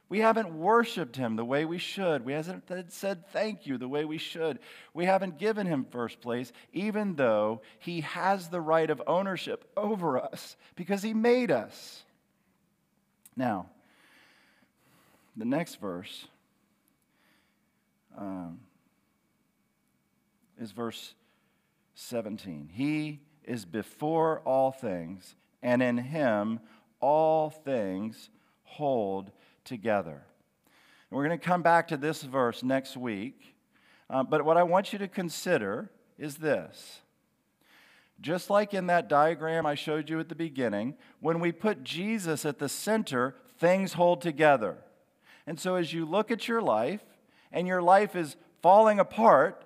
We 0.08 0.20
haven't 0.20 0.54
worshiped 0.54 1.16
him 1.16 1.36
the 1.36 1.44
way 1.44 1.66
we 1.66 1.76
should. 1.76 2.24
We 2.24 2.32
haven't 2.32 2.92
said 2.92 3.26
thank 3.28 3.66
you 3.66 3.76
the 3.76 3.88
way 3.88 4.06
we 4.06 4.16
should. 4.16 4.58
We 4.94 5.04
haven't 5.04 5.38
given 5.38 5.66
him 5.66 5.86
first 5.90 6.22
place, 6.22 6.50
even 6.72 7.16
though 7.16 7.60
he 7.78 8.00
has 8.00 8.48
the 8.48 8.60
right 8.60 8.88
of 8.88 9.02
ownership 9.06 9.70
over 9.76 10.18
us 10.18 10.56
because 10.76 11.02
he 11.02 11.12
made 11.12 11.50
us. 11.50 12.04
Now, 13.36 13.66
the 15.36 15.44
next 15.44 15.78
verse 15.78 16.26
um, 18.16 18.60
is 20.58 20.72
verse 20.72 21.14
17. 21.94 22.70
He 22.72 23.20
is 23.44 23.66
before 23.66 24.40
all 24.40 24.72
things, 24.72 25.34
and 25.62 25.82
in 25.82 25.98
him 25.98 26.60
all 27.00 27.50
things 27.50 28.30
hold 28.64 29.30
together. 29.68 30.22
And 31.10 31.16
we're 31.16 31.26
going 31.26 31.38
to 31.38 31.44
come 31.44 31.62
back 31.62 31.88
to 31.88 31.96
this 31.96 32.22
verse 32.22 32.62
next 32.62 32.96
week. 32.96 33.54
Uh, 34.10 34.22
but 34.22 34.44
what 34.44 34.56
I 34.56 34.62
want 34.62 34.92
you 34.92 34.98
to 34.98 35.08
consider 35.08 35.90
is 36.18 36.36
this. 36.36 37.00
Just 38.20 38.50
like 38.50 38.74
in 38.74 38.86
that 38.88 39.08
diagram 39.08 39.64
I 39.64 39.74
showed 39.74 40.10
you 40.10 40.18
at 40.18 40.28
the 40.28 40.34
beginning, 40.34 40.96
when 41.20 41.38
we 41.38 41.52
put 41.52 41.84
Jesus 41.84 42.44
at 42.44 42.58
the 42.58 42.68
center, 42.68 43.36
things 43.58 43.92
hold 43.92 44.20
together. 44.20 44.78
And 45.46 45.58
so 45.60 45.76
as 45.76 45.92
you 45.92 46.04
look 46.04 46.30
at 46.30 46.48
your 46.48 46.60
life 46.60 47.00
and 47.52 47.68
your 47.68 47.80
life 47.80 48.16
is 48.16 48.36
falling 48.60 48.98
apart, 48.98 49.64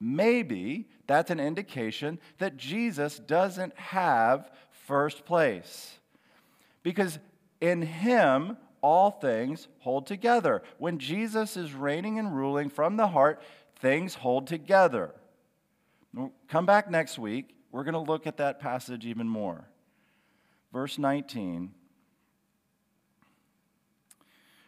maybe 0.00 0.88
that's 1.06 1.30
an 1.30 1.40
indication 1.40 2.18
that 2.38 2.56
Jesus 2.56 3.18
doesn't 3.18 3.76
have 3.78 4.50
first 4.86 5.24
place. 5.24 5.98
Because 6.82 7.18
in 7.60 7.82
him, 7.82 8.56
all 8.84 9.10
things 9.10 9.66
hold 9.78 10.06
together. 10.06 10.62
When 10.76 10.98
Jesus 10.98 11.56
is 11.56 11.72
reigning 11.72 12.18
and 12.18 12.36
ruling 12.36 12.68
from 12.68 12.98
the 12.98 13.08
heart, 13.08 13.40
things 13.76 14.14
hold 14.14 14.46
together. 14.46 15.14
come 16.48 16.66
back 16.66 16.90
next 16.90 17.18
week. 17.18 17.56
We're 17.72 17.84
going 17.84 17.94
to 17.94 17.98
look 17.98 18.26
at 18.26 18.36
that 18.36 18.60
passage 18.60 19.06
even 19.06 19.26
more. 19.26 19.64
Verse 20.70 20.98
19. 20.98 21.70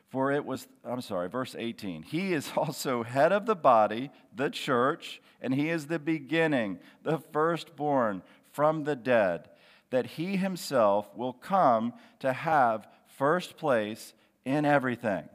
For 0.09 0.33
it 0.33 0.47
was, 0.47 0.67
I'm 0.83 1.03
sorry, 1.03 1.29
verse 1.29 1.55
18. 1.55 2.03
He 2.03 2.33
is 2.33 2.51
also 2.57 3.03
head 3.03 3.33
of 3.33 3.45
the 3.45 3.55
body, 3.55 4.11
the 4.35 4.49
church, 4.49 5.21
and 5.43 5.55
he 5.55 5.69
is 5.69 5.89
the 5.89 5.99
beginning, 5.99 6.79
the 7.03 7.19
firstborn 7.19 8.23
from 8.51 8.85
the 8.85 8.97
dead, 8.97 9.51
that 9.91 10.07
he 10.07 10.39
himself 10.39 11.15
will 11.15 11.35
come 11.35 11.93
to 12.21 12.33
have 12.33 12.89
first 13.17 13.57
place 13.57 14.15
in 14.45 14.65
everything. 14.65 15.29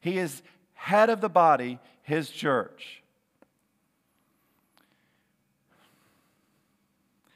He 0.00 0.18
is 0.18 0.42
head 0.74 1.10
of 1.10 1.20
the 1.20 1.28
body, 1.28 1.78
his 2.02 2.30
church. 2.30 3.02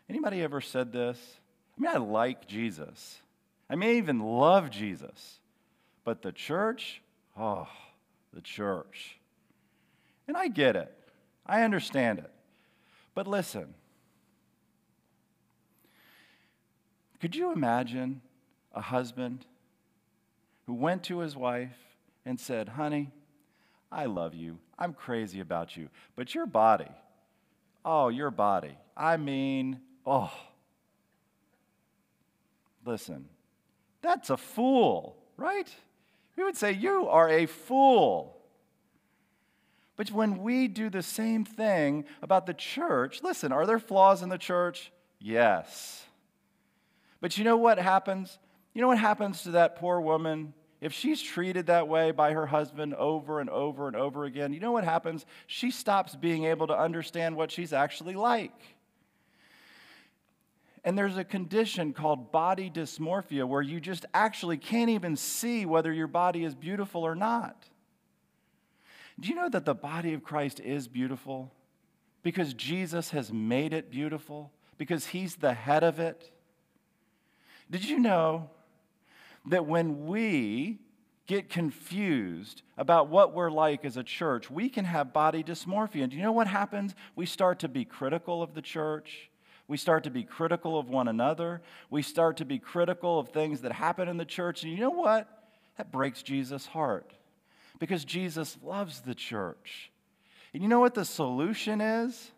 Anybody 0.09 0.43
ever 0.43 0.61
said 0.61 0.93
this? 0.93 1.19
I 1.77 1.81
mean, 1.81 1.91
I 1.93 1.99
like 1.99 2.47
Jesus. 2.47 3.19
I 3.69 3.75
may 3.75 3.99
even 3.99 4.21
love 4.21 4.71
Jesus. 4.71 5.39
But 6.05 6.23
the 6.23 6.33
church, 6.33 7.03
oh, 7.39 7.69
the 8.33 8.41
church. 8.41 9.19
And 10.29 10.37
I 10.37 10.49
get 10.49 10.77
it. 10.77 10.93
I 11.45 11.63
understand 11.63 12.21
it. 12.21 12.31
But 13.15 13.27
listen, 13.27 13.75
could 17.21 17.35
you 17.35 17.53
imagine 17.53 18.21
a 18.77 18.81
husband 18.83 19.47
who 20.67 20.75
went 20.75 21.03
to 21.05 21.19
his 21.21 21.35
wife 21.35 21.77
and 22.25 22.39
said, 22.39 22.69
Honey, 22.69 23.11
I 23.91 24.05
love 24.05 24.35
you. 24.35 24.59
I'm 24.79 24.93
crazy 24.93 25.41
about 25.41 25.77
you. 25.77 25.89
But 26.15 26.35
your 26.35 26.47
body, 26.47 26.91
oh, 27.85 28.09
your 28.09 28.31
body. 28.31 28.77
I 28.97 29.17
mean, 29.17 29.81
oh. 30.05 30.33
Listen, 32.85 33.27
that's 34.03 34.31
a 34.31 34.37
fool, 34.37 35.17
right? 35.37 35.69
We 36.37 36.45
would 36.45 36.57
say, 36.57 36.73
You 36.73 37.09
are 37.09 37.29
a 37.29 37.47
fool. 37.47 38.35
But 39.97 40.11
when 40.11 40.43
we 40.43 40.69
do 40.69 40.91
the 40.91 41.03
same 41.03 41.47
thing 41.47 42.05
about 42.21 42.45
the 42.45 42.53
church, 42.53 43.23
listen, 43.23 43.51
are 43.51 43.65
there 43.65 43.79
flaws 43.79 44.23
in 44.23 44.29
the 44.29 44.37
church? 44.37 44.93
Yes. 45.19 46.05
But 47.23 47.39
you 47.39 47.45
know 47.45 47.57
what 47.57 47.79
happens? 47.79 48.39
You 48.77 48.83
know 48.83 48.89
what 48.89 48.99
happens 48.99 49.43
to 49.45 49.53
that 49.53 49.77
poor 49.77 50.03
woman? 50.03 50.53
If 50.83 50.93
she's 50.93 51.23
treated 51.23 51.69
that 51.69 51.89
way 51.89 52.11
by 52.11 52.33
her 52.33 52.45
husband 52.45 52.93
over 52.93 53.41
and 53.41 53.49
over 53.49 53.87
and 53.87 53.97
over 53.97 54.27
again, 54.27 54.53
you 54.53 54.61
know 54.61 54.71
what 54.71 54.85
happens? 54.85 55.25
She 55.47 55.71
stops 55.71 56.15
being 56.15 56.45
able 56.45 56.67
to 56.67 56.79
understand 56.79 57.37
what 57.37 57.51
she's 57.51 57.73
actually 57.73 58.17
like. 58.17 58.53
And 60.85 60.97
there's 60.97 61.17
a 61.17 61.25
condition 61.25 61.95
called 61.95 62.31
body 62.31 62.69
dysmorphia 62.69 63.49
where 63.49 63.63
you 63.63 63.81
just 63.81 64.05
actually 64.13 64.59
can't 64.59 64.91
even 64.91 65.17
see 65.17 65.65
whether 65.65 65.91
your 65.91 66.07
body 66.07 66.45
is 66.45 66.55
beautiful 66.55 67.03
or 67.03 67.15
not. 67.15 67.65
Do 69.19 69.31
you 69.31 69.37
know 69.37 69.49
that 69.49 69.65
the 69.65 69.75
body 69.75 70.13
of 70.13 70.23
Christ 70.23 70.61
is 70.61 70.87
beautiful? 70.87 71.51
Because 72.23 72.53
Jesus 72.53 73.09
has 73.09 73.33
made 73.33 73.73
it 73.73 73.91
beautiful, 73.91 74.53
because 74.77 75.07
he's 75.07 75.37
the 75.37 75.55
head 75.55 75.83
of 75.83 75.99
it. 75.99 76.31
Did 77.71 77.83
you 77.83 77.99
know 77.99 78.51
that 79.47 79.67
when 79.67 80.07
we 80.07 80.79
get 81.27 81.49
confused 81.49 82.63
about 82.79 83.09
what 83.09 83.35
we're 83.35 83.51
like 83.51 83.85
as 83.85 83.97
a 83.97 84.03
church, 84.03 84.51
we 84.51 84.69
can 84.69 84.85
have 84.85 85.13
body 85.13 85.43
dysmorphia. 85.43 86.03
And 86.03 86.11
do 86.11 86.17
you 86.17 86.23
know 86.23 86.33
what 86.33 86.47
happens? 86.47 86.95
We 87.15 87.27
start 87.27 87.59
to 87.61 87.69
be 87.69 87.85
critical 87.85 88.43
of 88.43 88.55
the 88.55 88.63
church. 88.63 89.31
We 89.69 89.77
start 89.77 90.05
to 90.05 90.11
be 90.11 90.23
critical 90.23 90.79
of 90.79 90.89
one 90.89 91.09
another. 91.09 91.63
We 91.91 92.03
start 92.03 92.37
to 92.37 92.45
be 92.45 92.59
critical 92.59 93.19
of 93.19 93.31
things 93.31 93.63
that 93.63 93.73
happen 93.73 94.09
in 94.09 94.17
the 94.17 94.25
church. 94.25 94.63
And 94.63 94.73
you 94.73 94.79
know 94.79 94.91
what? 94.91 95.29
That 95.77 95.91
breaks 95.91 96.23
Jesus' 96.23 96.67
heart 96.67 97.13
because 97.79 98.05
Jesus 98.05 98.57
loves 98.63 99.01
the 99.01 99.15
church. 99.15 99.91
And 100.55 100.63
you 100.63 100.69
know 100.69 100.81
what 100.81 100.95
the 100.95 101.05
solution 101.05 101.81
is? 101.81 102.31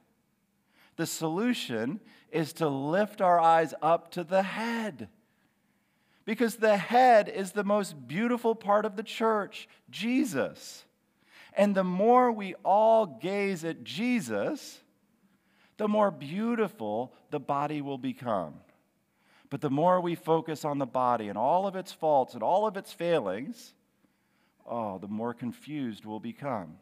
The 0.97 1.07
solution 1.07 2.01
is 2.33 2.55
to 2.55 2.68
lift 2.68 3.21
our 3.21 3.38
eyes 3.38 3.75
up 3.83 4.11
to 4.12 4.25
the 4.25 4.42
head 4.42 5.09
because 6.29 6.57
the 6.57 6.77
head 6.77 7.31
is 7.31 7.53
the 7.53 7.64
most 7.64 8.07
beautiful 8.07 8.55
part 8.55 8.85
of 8.85 8.97
the 8.97 9.03
church, 9.03 9.67
Jesus. 9.88 10.85
And 11.55 11.75
the 11.75 11.83
more 11.83 12.31
we 12.31 12.55
all 12.67 13.07
gaze 13.07 13.64
at 13.64 13.83
Jesus, 13.83 14.79
the 15.79 15.88
more 15.88 16.11
beautiful 16.11 17.14
the 17.31 17.41
body 17.41 17.81
will 17.81 17.97
become. 17.97 18.57
But 19.49 19.62
the 19.62 19.71
more 19.71 20.03
we 20.03 20.17
focus 20.17 20.67
on 20.67 20.77
the 20.77 20.85
body 20.85 21.29
and 21.29 21.38
all 21.38 21.67
of 21.67 21.77
its 21.77 21.93
faults 21.93 22.35
and 22.35 22.43
all 22.43 22.67
of 22.67 22.77
its 22.77 22.93
failings, 22.93 23.73
oh, 24.67 24.99
the 24.99 25.09
more 25.09 25.33
confused 25.33 26.05
we'll 26.05 26.21
become. 26.21 26.77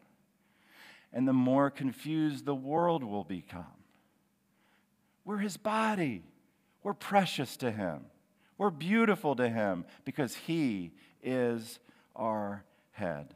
And 1.13 1.25
the 1.25 1.31
more 1.31 1.69
confused 1.69 2.43
the 2.43 2.53
world 2.53 3.01
will 3.01 3.23
become. 3.23 3.63
We're 5.23 5.37
his 5.37 5.55
body, 5.55 6.25
we're 6.83 6.93
precious 6.93 7.55
to 7.55 7.71
him. 7.71 8.07
We're 8.57 8.69
beautiful 8.69 9.35
to 9.35 9.49
him 9.49 9.85
because 10.05 10.35
he 10.35 10.91
is 11.23 11.79
our 12.15 12.63
head. 12.91 13.35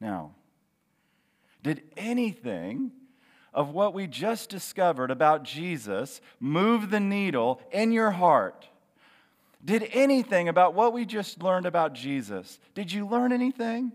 Now, 0.00 0.32
did 1.62 1.82
anything 1.96 2.90
of 3.54 3.70
what 3.70 3.94
we 3.94 4.06
just 4.06 4.48
discovered 4.48 5.10
about 5.10 5.44
Jesus 5.44 6.20
move 6.40 6.90
the 6.90 7.00
needle 7.00 7.60
in 7.70 7.92
your 7.92 8.10
heart? 8.10 8.66
Did 9.64 9.88
anything 9.92 10.48
about 10.48 10.74
what 10.74 10.92
we 10.92 11.04
just 11.04 11.42
learned 11.42 11.66
about 11.66 11.92
Jesus, 11.92 12.58
did 12.74 12.92
you 12.92 13.06
learn 13.06 13.32
anything? 13.32 13.92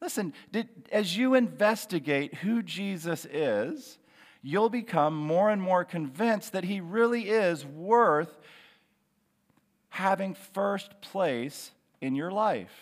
Listen, 0.00 0.34
did, 0.52 0.68
as 0.92 1.16
you 1.16 1.34
investigate 1.34 2.34
who 2.34 2.62
Jesus 2.62 3.24
is, 3.24 3.98
you'll 4.44 4.68
become 4.68 5.16
more 5.16 5.48
and 5.48 5.60
more 5.60 5.84
convinced 5.84 6.52
that 6.52 6.64
he 6.64 6.78
really 6.78 7.30
is 7.30 7.64
worth 7.64 8.38
having 9.88 10.34
first 10.34 11.00
place 11.00 11.70
in 12.02 12.14
your 12.14 12.30
life. 12.30 12.72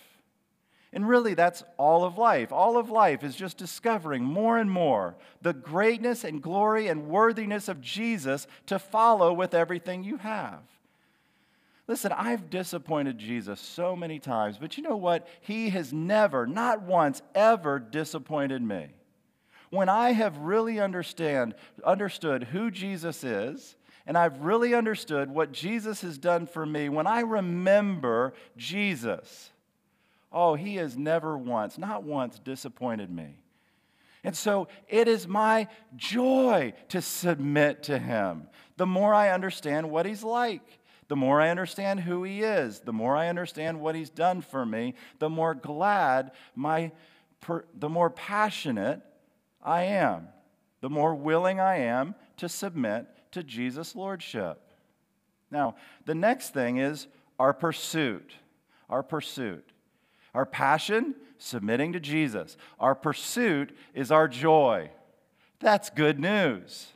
And 0.93 1.09
really, 1.09 1.35
that's 1.35 1.63
all 1.79 2.05
of 2.05 2.19
life. 2.19 2.53
All 2.53 2.77
of 2.77 2.91
life 2.91 3.23
is 3.23 3.37
just 3.37 3.57
discovering 3.57 4.25
more 4.25 4.59
and 4.59 4.69
more 4.71 5.15
the 5.41 5.55
greatness 5.55 6.25
and 6.25 6.43
glory 6.43 6.89
and 6.89 7.07
worthiness 7.07 7.69
of 7.69 7.81
Jesus 7.81 8.47
to 8.67 8.79
follow 8.79 9.33
with 9.33 9.55
everything 9.55 10.03
you 10.03 10.17
have. 10.17 10.61
Listen, 11.87 12.13
I've 12.13 12.51
disappointed 12.51 13.19
Jesus 13.19 13.61
so 13.61 13.95
many 13.95 14.19
times, 14.19 14.59
but 14.59 14.77
you 14.77 14.83
know 14.83 14.97
what? 14.97 15.29
He 15.41 15.71
has 15.71 15.93
never, 15.93 16.47
not 16.47 16.83
once, 16.83 17.23
ever 17.35 17.79
disappointed 17.79 18.63
me. 18.63 18.89
When 19.73 19.89
I 19.89 20.13
have 20.13 20.37
really 20.37 20.79
understand, 20.81 21.55
understood 21.83 22.45
who 22.45 22.71
Jesus 22.71 23.25
is, 23.25 23.75
and 24.07 24.19
I've 24.19 24.43
really 24.43 24.75
understood 24.75 25.31
what 25.31 25.51
Jesus 25.51 26.03
has 26.03 26.19
done 26.19 26.45
for 26.47 26.67
me, 26.67 26.91
when 26.91 27.07
I 27.07 27.21
remember 27.21 28.35
Jesus, 28.55 29.51
oh, 30.31 30.57
he 30.57 30.75
has 30.77 30.99
never 30.99 31.39
once, 31.39 31.79
not 31.79 32.03
once, 32.03 32.39
disappointed 32.39 33.11
me. 33.11 33.39
And 34.23 34.37
so 34.37 34.69
it 34.89 35.09
is 35.09 35.27
my 35.27 35.69
joy 35.97 36.75
to 36.91 37.01
submit 37.01 37.85
to 37.85 37.99
him. 37.99 38.49
The 38.77 38.85
more 38.85 39.15
I 39.15 39.31
understand 39.31 39.91
what 39.91 40.05
he's 40.05 40.23
like, 40.23 40.81
the 41.09 41.17
more 41.17 41.41
I 41.41 41.49
understand 41.49 42.01
who 42.01 42.25
he 42.25 42.43
is, 42.43 42.81
the 42.81 42.93
more 42.93 43.17
I 43.17 43.29
understand 43.29 43.81
what 43.81 43.95
he's 43.95 44.11
done 44.11 44.43
for 44.43 44.67
me, 44.67 44.97
the 45.19 45.31
more 45.31 45.55
glad 45.55 46.33
my 46.55 46.93
the 47.75 47.89
more 47.89 48.11
passionate 48.11 49.01
I 49.63 49.85
am, 49.85 50.29
the 50.81 50.91
more 50.91 51.15
willing 51.15 51.61
I 51.61 51.79
am 51.79 52.15
to 52.39 52.49
submit 52.49 53.07
to 53.33 53.43
Jesus' 53.43 53.95
lordship. 53.95 54.61
Now, 55.51 55.77
the 56.07 56.15
next 56.15 56.55
thing 56.55 56.79
is 56.79 57.07
our 57.39 57.53
pursuit. 57.53 58.33
Our 58.89 59.03
pursuit. 59.03 59.69
Our 60.35 60.47
passion, 60.47 61.15
submitting 61.39 61.93
to 61.93 62.01
Jesus. 62.01 62.57
Our 62.81 62.95
pursuit 62.95 63.77
is 63.95 64.11
our 64.11 64.29
joy. 64.29 64.91
That's 65.61 65.91
good 65.91 66.19
news. 66.19 66.89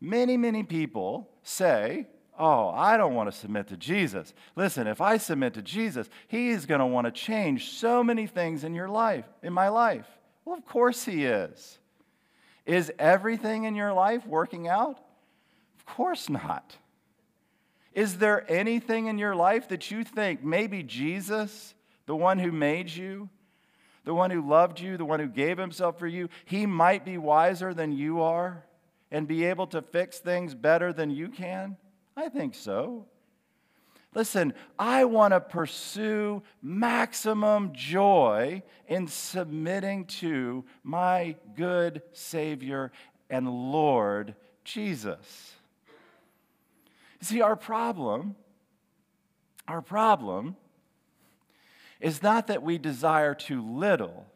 Many, 0.00 0.36
many 0.36 0.62
people 0.62 1.28
say, 1.42 2.08
Oh, 2.36 2.70
I 2.70 2.96
don't 2.96 3.14
want 3.14 3.30
to 3.30 3.38
submit 3.38 3.68
to 3.68 3.76
Jesus. 3.76 4.34
Listen, 4.56 4.88
if 4.88 5.00
I 5.00 5.18
submit 5.18 5.54
to 5.54 5.62
Jesus, 5.62 6.08
He's 6.26 6.66
going 6.66 6.80
to 6.80 6.86
want 6.86 7.06
to 7.06 7.12
change 7.12 7.70
so 7.70 8.02
many 8.02 8.26
things 8.26 8.64
in 8.64 8.74
your 8.74 8.88
life, 8.88 9.24
in 9.40 9.52
my 9.52 9.68
life. 9.68 10.08
Well, 10.44 10.56
of 10.56 10.64
course 10.64 11.04
He 11.04 11.24
is. 11.24 11.78
Is 12.66 12.92
everything 12.98 13.64
in 13.64 13.74
your 13.74 13.92
life 13.92 14.26
working 14.26 14.68
out? 14.68 14.98
Of 15.78 15.86
course 15.86 16.28
not. 16.28 16.76
Is 17.92 18.18
there 18.18 18.50
anything 18.50 19.06
in 19.06 19.18
your 19.18 19.36
life 19.36 19.68
that 19.68 19.90
you 19.90 20.02
think 20.02 20.42
maybe 20.42 20.82
Jesus, 20.82 21.74
the 22.06 22.16
one 22.16 22.38
who 22.38 22.50
made 22.50 22.90
you, 22.90 23.28
the 24.04 24.14
one 24.14 24.30
who 24.30 24.46
loved 24.46 24.80
you, 24.80 24.96
the 24.96 25.04
one 25.04 25.20
who 25.20 25.28
gave 25.28 25.58
himself 25.58 25.98
for 25.98 26.06
you, 26.06 26.28
he 26.44 26.66
might 26.66 27.04
be 27.04 27.18
wiser 27.18 27.72
than 27.72 27.92
you 27.92 28.20
are 28.20 28.64
and 29.10 29.28
be 29.28 29.44
able 29.44 29.66
to 29.68 29.80
fix 29.80 30.18
things 30.18 30.54
better 30.54 30.92
than 30.92 31.10
you 31.10 31.28
can? 31.28 31.76
I 32.16 32.28
think 32.28 32.54
so. 32.54 33.06
Listen, 34.14 34.54
I 34.78 35.04
want 35.04 35.32
to 35.32 35.40
pursue 35.40 36.42
maximum 36.62 37.72
joy 37.72 38.62
in 38.86 39.08
submitting 39.08 40.04
to 40.06 40.64
my 40.84 41.34
good 41.56 42.02
Savior 42.12 42.92
and 43.28 43.48
Lord 43.48 44.36
Jesus. 44.62 45.54
See, 47.20 47.40
our 47.40 47.56
problem, 47.56 48.36
our 49.66 49.82
problem 49.82 50.56
is 51.98 52.22
not 52.22 52.46
that 52.46 52.62
we 52.62 52.78
desire 52.78 53.34
too 53.34 53.62
little, 53.62 54.26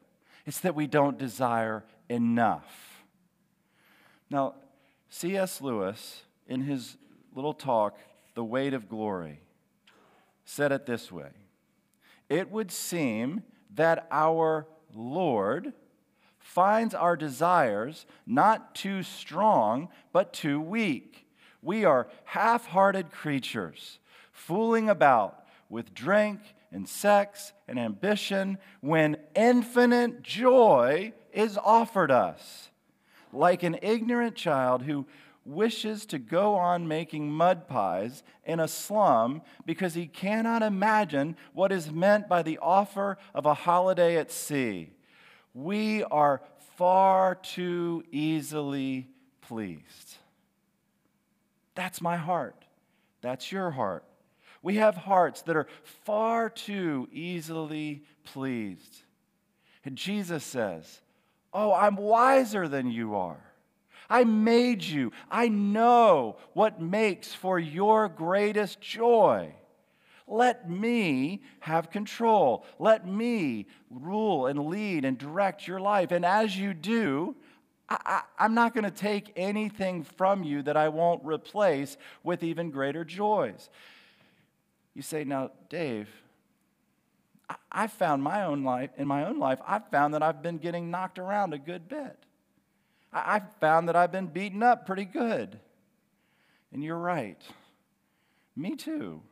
it's 0.46 0.60
that 0.60 0.74
we 0.74 0.86
don't 0.86 1.18
desire 1.18 1.84
enough. 2.08 3.04
Now, 4.30 4.54
C.S. 5.10 5.60
Lewis, 5.60 6.22
in 6.46 6.62
his 6.62 6.96
little 7.34 7.52
talk, 7.52 7.98
The 8.34 8.44
Weight 8.44 8.74
of 8.74 8.88
Glory, 8.88 9.40
said 10.48 10.72
it 10.72 10.86
this 10.86 11.12
way 11.12 11.28
It 12.30 12.50
would 12.50 12.72
seem 12.72 13.42
that 13.74 14.08
our 14.10 14.66
Lord 14.94 15.74
finds 16.38 16.94
our 16.94 17.16
desires 17.16 18.06
not 18.26 18.74
too 18.74 19.02
strong, 19.02 19.90
but 20.10 20.32
too 20.32 20.58
weak. 20.58 21.26
We 21.60 21.84
are 21.84 22.08
half 22.24 22.66
hearted 22.66 23.10
creatures, 23.10 23.98
fooling 24.32 24.88
about 24.88 25.44
with 25.68 25.92
drink 25.92 26.40
and 26.72 26.88
sex 26.88 27.52
and 27.66 27.78
ambition 27.78 28.56
when 28.80 29.18
infinite 29.36 30.22
joy 30.22 31.12
is 31.30 31.58
offered 31.58 32.10
us. 32.10 32.70
Like 33.34 33.62
an 33.62 33.76
ignorant 33.82 34.34
child 34.34 34.82
who 34.82 35.06
wishes 35.48 36.04
to 36.06 36.18
go 36.18 36.54
on 36.54 36.86
making 36.86 37.30
mud 37.30 37.66
pies 37.66 38.22
in 38.44 38.60
a 38.60 38.68
slum 38.68 39.40
because 39.64 39.94
he 39.94 40.06
cannot 40.06 40.62
imagine 40.62 41.36
what 41.54 41.72
is 41.72 41.90
meant 41.90 42.28
by 42.28 42.42
the 42.42 42.58
offer 42.58 43.16
of 43.34 43.46
a 43.46 43.54
holiday 43.54 44.16
at 44.16 44.30
sea. 44.30 44.90
We 45.54 46.04
are 46.04 46.42
far 46.76 47.34
too 47.34 48.04
easily 48.12 49.08
pleased. 49.40 50.16
That's 51.74 52.00
my 52.00 52.16
heart. 52.16 52.64
That's 53.22 53.50
your 53.50 53.70
heart. 53.70 54.04
We 54.62 54.76
have 54.76 54.96
hearts 54.96 55.42
that 55.42 55.56
are 55.56 55.68
far 56.04 56.50
too 56.50 57.08
easily 57.10 58.04
pleased. 58.24 59.02
And 59.84 59.96
Jesus 59.96 60.44
says, 60.44 61.00
Oh, 61.52 61.72
I'm 61.72 61.96
wiser 61.96 62.68
than 62.68 62.90
you 62.90 63.16
are. 63.16 63.47
I 64.10 64.24
made 64.24 64.82
you. 64.82 65.12
I 65.30 65.48
know 65.48 66.36
what 66.54 66.80
makes 66.80 67.34
for 67.34 67.58
your 67.58 68.08
greatest 68.08 68.80
joy. 68.80 69.54
Let 70.26 70.68
me 70.68 71.42
have 71.60 71.90
control. 71.90 72.64
Let 72.78 73.06
me 73.06 73.66
rule 73.90 74.46
and 74.46 74.66
lead 74.66 75.04
and 75.04 75.16
direct 75.16 75.66
your 75.66 75.80
life. 75.80 76.10
And 76.10 76.24
as 76.24 76.56
you 76.56 76.74
do, 76.74 77.34
I, 77.88 78.22
am 78.38 78.54
not 78.54 78.74
going 78.74 78.84
to 78.84 78.90
take 78.90 79.32
anything 79.36 80.04
from 80.04 80.44
you 80.44 80.62
that 80.62 80.76
I 80.76 80.88
won't 80.90 81.24
replace 81.24 81.96
with 82.22 82.42
even 82.42 82.70
greater 82.70 83.04
joys. 83.04 83.70
You 84.94 85.00
say, 85.00 85.24
now, 85.24 85.52
Dave, 85.70 86.08
I, 87.48 87.54
I 87.72 87.86
found 87.86 88.22
my 88.22 88.44
own 88.44 88.64
life, 88.64 88.90
in 88.98 89.08
my 89.08 89.24
own 89.24 89.38
life, 89.38 89.58
I've 89.66 89.88
found 89.90 90.12
that 90.12 90.22
I've 90.22 90.42
been 90.42 90.58
getting 90.58 90.90
knocked 90.90 91.18
around 91.18 91.54
a 91.54 91.58
good 91.58 91.88
bit. 91.88 92.18
I 93.12 93.40
found 93.60 93.88
that 93.88 93.96
I've 93.96 94.12
been 94.12 94.26
beaten 94.26 94.62
up 94.62 94.86
pretty 94.86 95.04
good. 95.04 95.58
And 96.72 96.84
you're 96.84 96.98
right. 96.98 97.40
Me 98.54 98.76
too. 98.76 99.22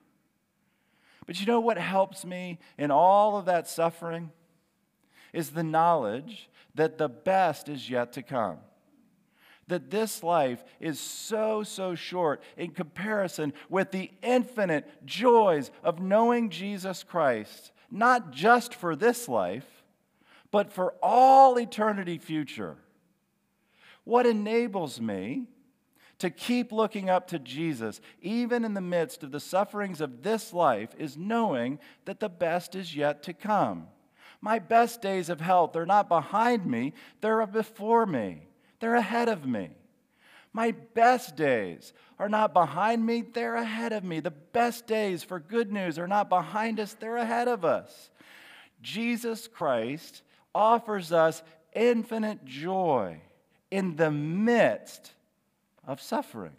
But 1.27 1.41
you 1.41 1.47
know 1.47 1.61
what 1.61 1.77
helps 1.77 2.25
me 2.25 2.59
in 2.79 2.91
all 2.91 3.37
of 3.37 3.47
that 3.47 3.69
suffering? 3.69 4.31
Is 5.33 5.51
the 5.51 5.65
knowledge 5.65 6.49
that 6.77 6.99
the 6.99 7.09
best 7.09 7.69
is 7.69 7.91
yet 7.91 8.12
to 8.12 8.23
come. 8.23 8.59
That 9.69 9.91
this 9.91 10.23
life 10.23 10.62
is 10.79 11.01
so, 11.01 11.65
so 11.65 11.97
short 11.97 12.41
in 12.57 12.71
comparison 12.71 13.53
with 13.69 13.91
the 13.91 14.12
infinite 14.23 15.05
joys 15.05 15.73
of 15.83 16.01
knowing 16.01 16.51
Jesus 16.51 17.03
Christ, 17.03 17.73
not 17.91 18.31
just 18.31 18.75
for 18.75 18.95
this 18.95 19.29
life, 19.29 19.67
but 20.53 20.73
for 20.73 20.95
all 21.03 21.59
eternity 21.59 22.19
future. 22.19 22.77
What 24.07 24.25
enables 24.25 25.01
me 25.01 25.49
to 26.21 26.31
keep 26.31 26.71
looking 26.71 27.11
up 27.11 27.27
to 27.27 27.40
Jesus, 27.40 28.01
even 28.23 28.64
in 28.64 28.73
the 28.73 28.81
midst 28.81 29.25
of 29.25 29.33
the 29.33 29.40
sufferings 29.40 30.01
of 30.01 30.23
this 30.23 30.53
life, 30.53 30.90
is 30.97 31.16
knowing 31.16 31.81
that 32.05 32.21
the 32.21 32.29
best 32.29 32.77
is 32.77 32.95
yet 32.95 33.25
to 33.25 33.33
come. 33.33 33.88
My 34.40 34.61
best 34.61 35.03
days 35.03 35.29
of 35.29 35.40
health 35.40 35.75
are 35.75 35.85
not 35.85 36.09
behind 36.09 36.66
me, 36.66 36.92
they're 37.21 37.45
before 37.49 38.07
me, 38.07 38.47
they're 38.79 38.95
ahead 38.95 39.29
of 39.29 39.45
me. 39.45 39.71
My 40.53 40.71
best 40.71 41.35
days 41.35 41.92
are 42.16 42.29
not 42.29 42.55
behind 42.55 43.05
me, 43.05 43.23
they're 43.23 43.57
ahead 43.57 43.92
of 43.92 44.05
me. 44.05 44.21
The 44.21 44.31
best 44.31 44.87
days 44.87 45.25
for 45.25 45.40
good 45.40 45.73
news 45.73 45.99
are 45.99 46.07
not 46.07 46.29
behind 46.29 46.79
us, 46.79 46.95
they're 46.95 47.16
ahead 47.16 47.49
of 47.49 47.64
us. 47.64 48.11
Jesus 48.81 49.49
Christ 49.49 50.23
offers 50.55 51.11
us 51.11 51.42
infinite 51.75 52.45
joy 52.45 53.21
in 53.70 53.96
the 53.96 54.11
midst 54.11 55.12
of 55.87 56.00
suffering. 56.00 56.57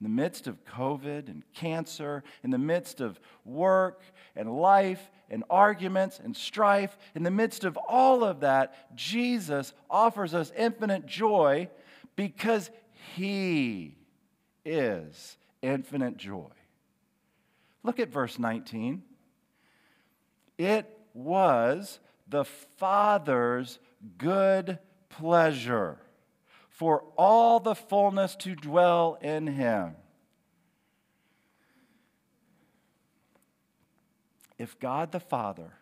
In 0.00 0.04
the 0.04 0.22
midst 0.22 0.46
of 0.46 0.64
COVID 0.64 1.28
and 1.28 1.42
cancer, 1.52 2.24
in 2.42 2.50
the 2.50 2.58
midst 2.58 3.02
of 3.02 3.20
work 3.44 4.02
and 4.34 4.50
life 4.58 5.10
and 5.28 5.44
arguments 5.50 6.18
and 6.22 6.34
strife, 6.34 6.96
in 7.14 7.22
the 7.22 7.30
midst 7.30 7.64
of 7.64 7.76
all 7.76 8.24
of 8.24 8.40
that, 8.40 8.96
Jesus 8.96 9.74
offers 9.90 10.32
us 10.32 10.52
infinite 10.56 11.04
joy 11.04 11.68
because 12.16 12.70
He 13.14 13.98
is 14.64 15.36
infinite 15.60 16.16
joy. 16.16 16.48
Look 17.82 18.00
at 18.00 18.08
verse 18.08 18.38
19. 18.38 19.02
It 20.56 20.86
was 21.12 21.98
the 22.28 22.44
Father's 22.44 23.78
good 24.18 24.78
pleasure 25.10 25.98
for 26.70 27.04
all 27.18 27.60
the 27.60 27.74
fullness 27.74 28.34
to 28.36 28.54
dwell 28.54 29.18
in 29.20 29.46
him. 29.46 29.94
If 34.58 34.78
God 34.80 35.12
the 35.12 35.20
Father, 35.20 35.72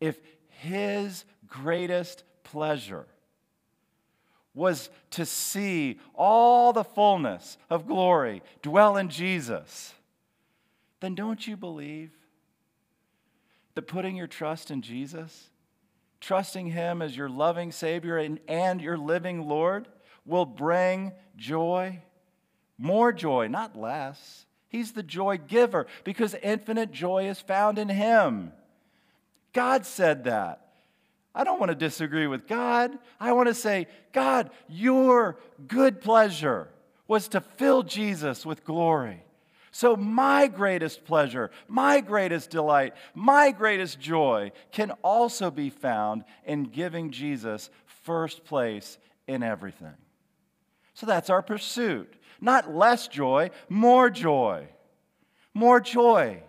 if 0.00 0.18
his 0.48 1.24
greatest 1.46 2.24
pleasure 2.44 3.06
was 4.54 4.90
to 5.10 5.24
see 5.24 5.98
all 6.14 6.72
the 6.72 6.84
fullness 6.84 7.56
of 7.70 7.86
glory 7.86 8.42
dwell 8.60 8.96
in 8.96 9.08
Jesus, 9.08 9.94
then 11.00 11.14
don't 11.14 11.46
you 11.46 11.56
believe 11.56 12.12
that 13.74 13.82
putting 13.82 14.16
your 14.16 14.26
trust 14.26 14.70
in 14.70 14.82
Jesus, 14.82 15.50
trusting 16.22 16.68
Him 16.68 17.02
as 17.02 17.16
your 17.16 17.28
loving 17.28 17.72
Savior 17.72 18.16
and, 18.16 18.40
and 18.48 18.80
your 18.80 18.96
living 18.96 19.46
Lord, 19.46 19.88
will 20.24 20.46
bring 20.46 21.12
joy? 21.36 22.00
More 22.78 23.12
joy, 23.12 23.48
not 23.48 23.76
less. 23.76 24.46
He's 24.68 24.92
the 24.92 25.02
joy 25.02 25.36
giver 25.36 25.86
because 26.04 26.34
infinite 26.42 26.92
joy 26.92 27.28
is 27.28 27.40
found 27.40 27.78
in 27.78 27.90
Him. 27.90 28.52
God 29.52 29.84
said 29.84 30.24
that. 30.24 30.60
I 31.34 31.44
don't 31.44 31.60
want 31.60 31.70
to 31.70 31.76
disagree 31.76 32.26
with 32.26 32.46
God. 32.46 32.98
I 33.20 33.32
want 33.32 33.48
to 33.48 33.54
say, 33.54 33.86
God, 34.12 34.50
your 34.68 35.38
good 35.66 36.00
pleasure 36.00 36.68
was 37.08 37.28
to 37.28 37.40
fill 37.40 37.82
Jesus 37.82 38.46
with 38.46 38.64
glory. 38.64 39.22
So, 39.74 39.96
my 39.96 40.48
greatest 40.48 41.06
pleasure, 41.06 41.50
my 41.66 42.00
greatest 42.00 42.50
delight, 42.50 42.92
my 43.14 43.50
greatest 43.52 43.98
joy 43.98 44.52
can 44.70 44.90
also 45.02 45.50
be 45.50 45.70
found 45.70 46.24
in 46.44 46.64
giving 46.64 47.10
Jesus 47.10 47.70
first 47.86 48.44
place 48.44 48.98
in 49.26 49.42
everything. 49.42 49.94
So, 50.92 51.06
that's 51.06 51.30
our 51.30 51.40
pursuit. 51.40 52.12
Not 52.38 52.74
less 52.74 53.08
joy, 53.08 53.50
more 53.70 54.10
joy. 54.10 54.68
More 55.54 55.80
joy. 55.80 56.42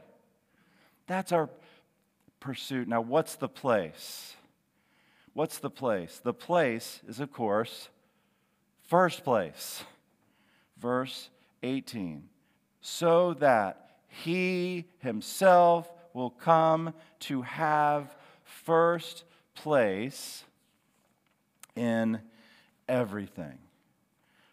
That's 1.07 1.31
our 1.31 1.49
pursuit. 2.41 2.89
Now, 2.89 2.99
what's 2.99 3.36
the 3.36 3.47
place? 3.47 4.36
What's 5.31 5.59
the 5.59 5.69
place? 5.69 6.19
The 6.21 6.33
place 6.33 6.99
is, 7.07 7.21
of 7.21 7.31
course, 7.31 7.88
first 8.81 9.23
place. 9.23 9.81
Verse 10.77 11.29
18 11.62 12.23
so 12.86 13.34
that 13.36 13.89
he 14.10 14.86
himself 15.00 15.89
will 16.13 16.30
come 16.30 16.93
to 17.22 17.41
have 17.41 18.13
first 18.43 19.24
place 19.56 20.43
in 21.78 22.19
everything. 22.88 23.58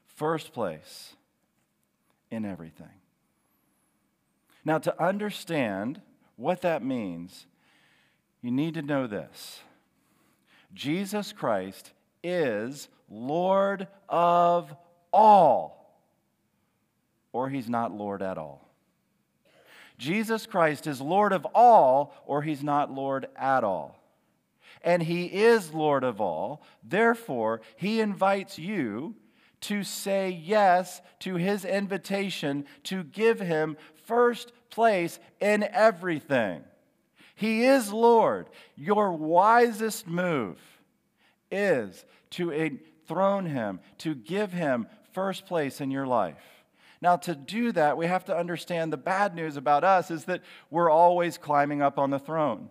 First 0.06 0.52
place 0.52 1.14
in 2.30 2.44
everything. 2.44 2.86
Now, 4.64 4.78
to 4.78 5.02
understand 5.02 6.00
what 6.36 6.62
that 6.62 6.84
means, 6.84 7.46
you 8.42 8.52
need 8.52 8.74
to 8.74 8.82
know 8.82 9.08
this 9.08 9.60
Jesus 10.72 11.32
Christ 11.32 11.90
is 12.22 12.88
Lord 13.08 13.88
of 14.08 14.72
all 15.12 15.79
or 17.32 17.48
he's 17.48 17.68
not 17.68 17.92
Lord 17.92 18.22
at 18.22 18.38
all. 18.38 18.68
Jesus 19.98 20.46
Christ 20.46 20.86
is 20.86 21.00
Lord 21.00 21.32
of 21.32 21.46
all, 21.54 22.14
or 22.24 22.42
he's 22.42 22.62
not 22.62 22.90
Lord 22.90 23.28
at 23.36 23.64
all. 23.64 23.98
And 24.82 25.02
he 25.02 25.26
is 25.26 25.74
Lord 25.74 26.04
of 26.04 26.20
all. 26.20 26.62
Therefore, 26.82 27.60
he 27.76 28.00
invites 28.00 28.58
you 28.58 29.14
to 29.62 29.84
say 29.84 30.30
yes 30.30 31.02
to 31.20 31.34
his 31.34 31.66
invitation 31.66 32.64
to 32.84 33.04
give 33.04 33.40
him 33.40 33.76
first 34.04 34.52
place 34.70 35.18
in 35.38 35.62
everything. 35.64 36.62
He 37.34 37.64
is 37.64 37.92
Lord. 37.92 38.48
Your 38.76 39.12
wisest 39.12 40.06
move 40.06 40.58
is 41.50 42.04
to 42.30 42.52
enthrone 42.52 43.46
him, 43.46 43.80
to 43.98 44.14
give 44.14 44.52
him 44.52 44.86
first 45.12 45.46
place 45.46 45.80
in 45.80 45.90
your 45.90 46.06
life. 46.06 46.36
Now, 47.02 47.16
to 47.16 47.34
do 47.34 47.72
that, 47.72 47.96
we 47.96 48.06
have 48.06 48.24
to 48.26 48.36
understand 48.36 48.92
the 48.92 48.98
bad 48.98 49.34
news 49.34 49.56
about 49.56 49.84
us 49.84 50.10
is 50.10 50.26
that 50.26 50.42
we're 50.70 50.90
always 50.90 51.38
climbing 51.38 51.80
up 51.80 51.98
on 51.98 52.10
the 52.10 52.18
throne. 52.18 52.68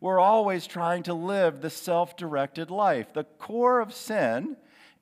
We're 0.00 0.20
always 0.20 0.66
trying 0.66 1.04
to 1.04 1.14
live 1.14 1.60
the 1.60 1.70
self 1.70 2.16
directed 2.16 2.70
life. 2.70 3.12
The 3.12 3.24
core 3.24 3.80
of 3.80 3.94
sin 3.94 4.56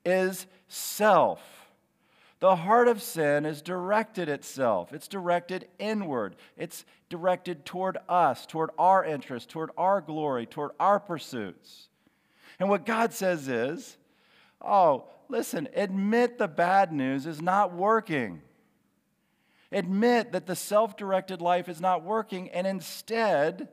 is 0.05 0.45
self. 0.67 1.41
The 2.39 2.57
heart 2.57 2.87
of 2.87 3.01
sin 3.01 3.45
is 3.45 3.61
directed 3.61 4.27
itself. 4.29 4.91
It's 4.93 5.07
directed 5.07 5.67
inward. 5.79 6.35
It's 6.57 6.85
directed 7.09 7.65
toward 7.65 7.97
us, 8.09 8.45
toward 8.45 8.69
our 8.77 9.03
interests, 9.03 9.51
toward 9.51 9.71
our 9.77 10.01
glory, 10.01 10.45
toward 10.45 10.71
our 10.79 10.99
pursuits. 10.99 11.87
And 12.59 12.69
what 12.69 12.85
God 12.85 13.13
says 13.13 13.47
is, 13.47 13.97
oh, 14.61 15.05
listen, 15.33 15.67
admit 15.73 16.37
the 16.37 16.47
bad 16.47 16.93
news 16.93 17.25
is 17.25 17.41
not 17.41 17.73
working. 17.73 18.39
Admit 19.71 20.31
that 20.31 20.45
the 20.45 20.55
self 20.55 20.95
directed 20.95 21.41
life 21.41 21.67
is 21.67 21.81
not 21.81 22.03
working 22.03 22.49
and 22.51 22.67
instead 22.67 23.67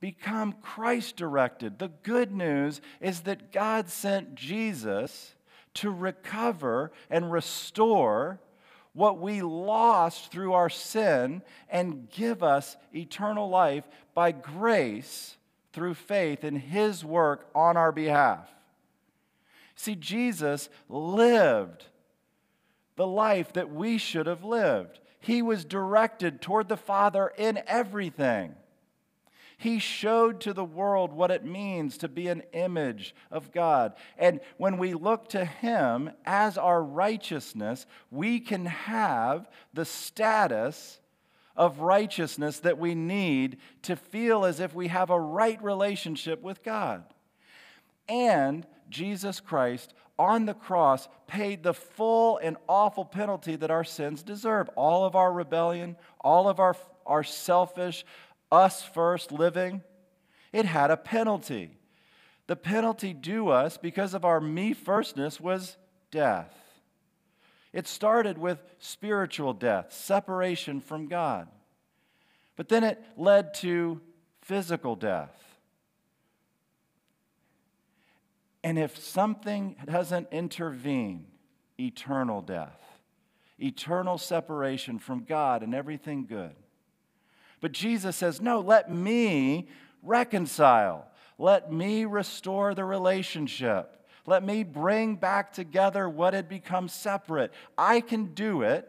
become 0.00 0.54
Christ 0.62 1.18
directed. 1.18 1.78
The 1.78 1.92
good 2.02 2.32
news 2.32 2.80
is 3.02 3.20
that 3.20 3.52
God 3.52 3.90
sent 3.90 4.34
Jesus 4.34 5.34
to 5.74 5.90
recover 5.90 6.90
and 7.10 7.30
restore 7.30 8.40
what 8.94 9.20
we 9.20 9.42
lost 9.42 10.32
through 10.32 10.54
our 10.54 10.70
sin 10.70 11.42
and 11.68 12.08
give 12.08 12.42
us 12.42 12.78
eternal 12.94 13.50
life 13.50 13.84
by 14.14 14.32
grace 14.32 15.36
through 15.74 15.94
faith 15.94 16.44
in 16.44 16.56
his 16.56 17.04
work 17.04 17.46
on 17.54 17.76
our 17.76 17.92
behalf. 17.92 18.48
See, 19.80 19.94
Jesus 19.94 20.68
lived 20.90 21.86
the 22.96 23.06
life 23.06 23.54
that 23.54 23.70
we 23.70 23.96
should 23.96 24.26
have 24.26 24.44
lived. 24.44 25.00
He 25.20 25.40
was 25.40 25.64
directed 25.64 26.42
toward 26.42 26.68
the 26.68 26.76
Father 26.76 27.32
in 27.38 27.60
everything. 27.66 28.56
He 29.56 29.78
showed 29.78 30.42
to 30.42 30.52
the 30.52 30.66
world 30.66 31.14
what 31.14 31.30
it 31.30 31.46
means 31.46 31.96
to 31.96 32.08
be 32.08 32.28
an 32.28 32.42
image 32.52 33.14
of 33.30 33.52
God. 33.52 33.94
And 34.18 34.40
when 34.58 34.76
we 34.76 34.92
look 34.92 35.30
to 35.30 35.46
Him 35.46 36.10
as 36.26 36.58
our 36.58 36.82
righteousness, 36.82 37.86
we 38.10 38.38
can 38.38 38.66
have 38.66 39.48
the 39.72 39.86
status 39.86 41.00
of 41.56 41.80
righteousness 41.80 42.58
that 42.60 42.76
we 42.76 42.94
need 42.94 43.56
to 43.84 43.96
feel 43.96 44.44
as 44.44 44.60
if 44.60 44.74
we 44.74 44.88
have 44.88 45.08
a 45.08 45.18
right 45.18 45.62
relationship 45.64 46.42
with 46.42 46.62
God. 46.62 47.02
And 48.10 48.66
Jesus 48.90 49.40
Christ 49.40 49.94
on 50.18 50.44
the 50.44 50.54
cross 50.54 51.08
paid 51.26 51.62
the 51.62 51.72
full 51.72 52.36
and 52.38 52.56
awful 52.68 53.04
penalty 53.04 53.56
that 53.56 53.70
our 53.70 53.84
sins 53.84 54.22
deserve. 54.22 54.68
All 54.76 55.04
of 55.06 55.16
our 55.16 55.32
rebellion, 55.32 55.96
all 56.20 56.48
of 56.48 56.60
our, 56.60 56.76
our 57.06 57.24
selfish, 57.24 58.04
us 58.52 58.82
first 58.82 59.32
living, 59.32 59.82
it 60.52 60.66
had 60.66 60.90
a 60.90 60.96
penalty. 60.96 61.70
The 62.48 62.56
penalty 62.56 63.14
due 63.14 63.48
us 63.48 63.78
because 63.78 64.12
of 64.12 64.24
our 64.24 64.40
me 64.40 64.74
firstness 64.74 65.40
was 65.40 65.76
death. 66.10 66.54
It 67.72 67.86
started 67.86 68.36
with 68.36 68.58
spiritual 68.78 69.52
death, 69.52 69.92
separation 69.92 70.80
from 70.80 71.06
God. 71.06 71.48
But 72.56 72.68
then 72.68 72.84
it 72.84 73.02
led 73.16 73.54
to 73.54 74.00
physical 74.42 74.96
death. 74.96 75.49
And 78.62 78.78
if 78.78 78.98
something 78.98 79.76
doesn't 79.86 80.28
intervene, 80.30 81.26
eternal 81.78 82.42
death, 82.42 82.80
eternal 83.58 84.18
separation 84.18 84.98
from 84.98 85.24
God 85.24 85.62
and 85.62 85.74
everything 85.74 86.26
good. 86.26 86.54
But 87.60 87.72
Jesus 87.72 88.16
says, 88.16 88.40
No, 88.40 88.60
let 88.60 88.90
me 88.90 89.68
reconcile. 90.02 91.06
Let 91.38 91.72
me 91.72 92.04
restore 92.04 92.74
the 92.74 92.84
relationship. 92.84 93.96
Let 94.26 94.44
me 94.44 94.62
bring 94.62 95.16
back 95.16 95.52
together 95.52 96.08
what 96.08 96.34
had 96.34 96.48
become 96.48 96.88
separate. 96.88 97.52
I 97.78 98.00
can 98.00 98.34
do 98.34 98.62
it. 98.62 98.88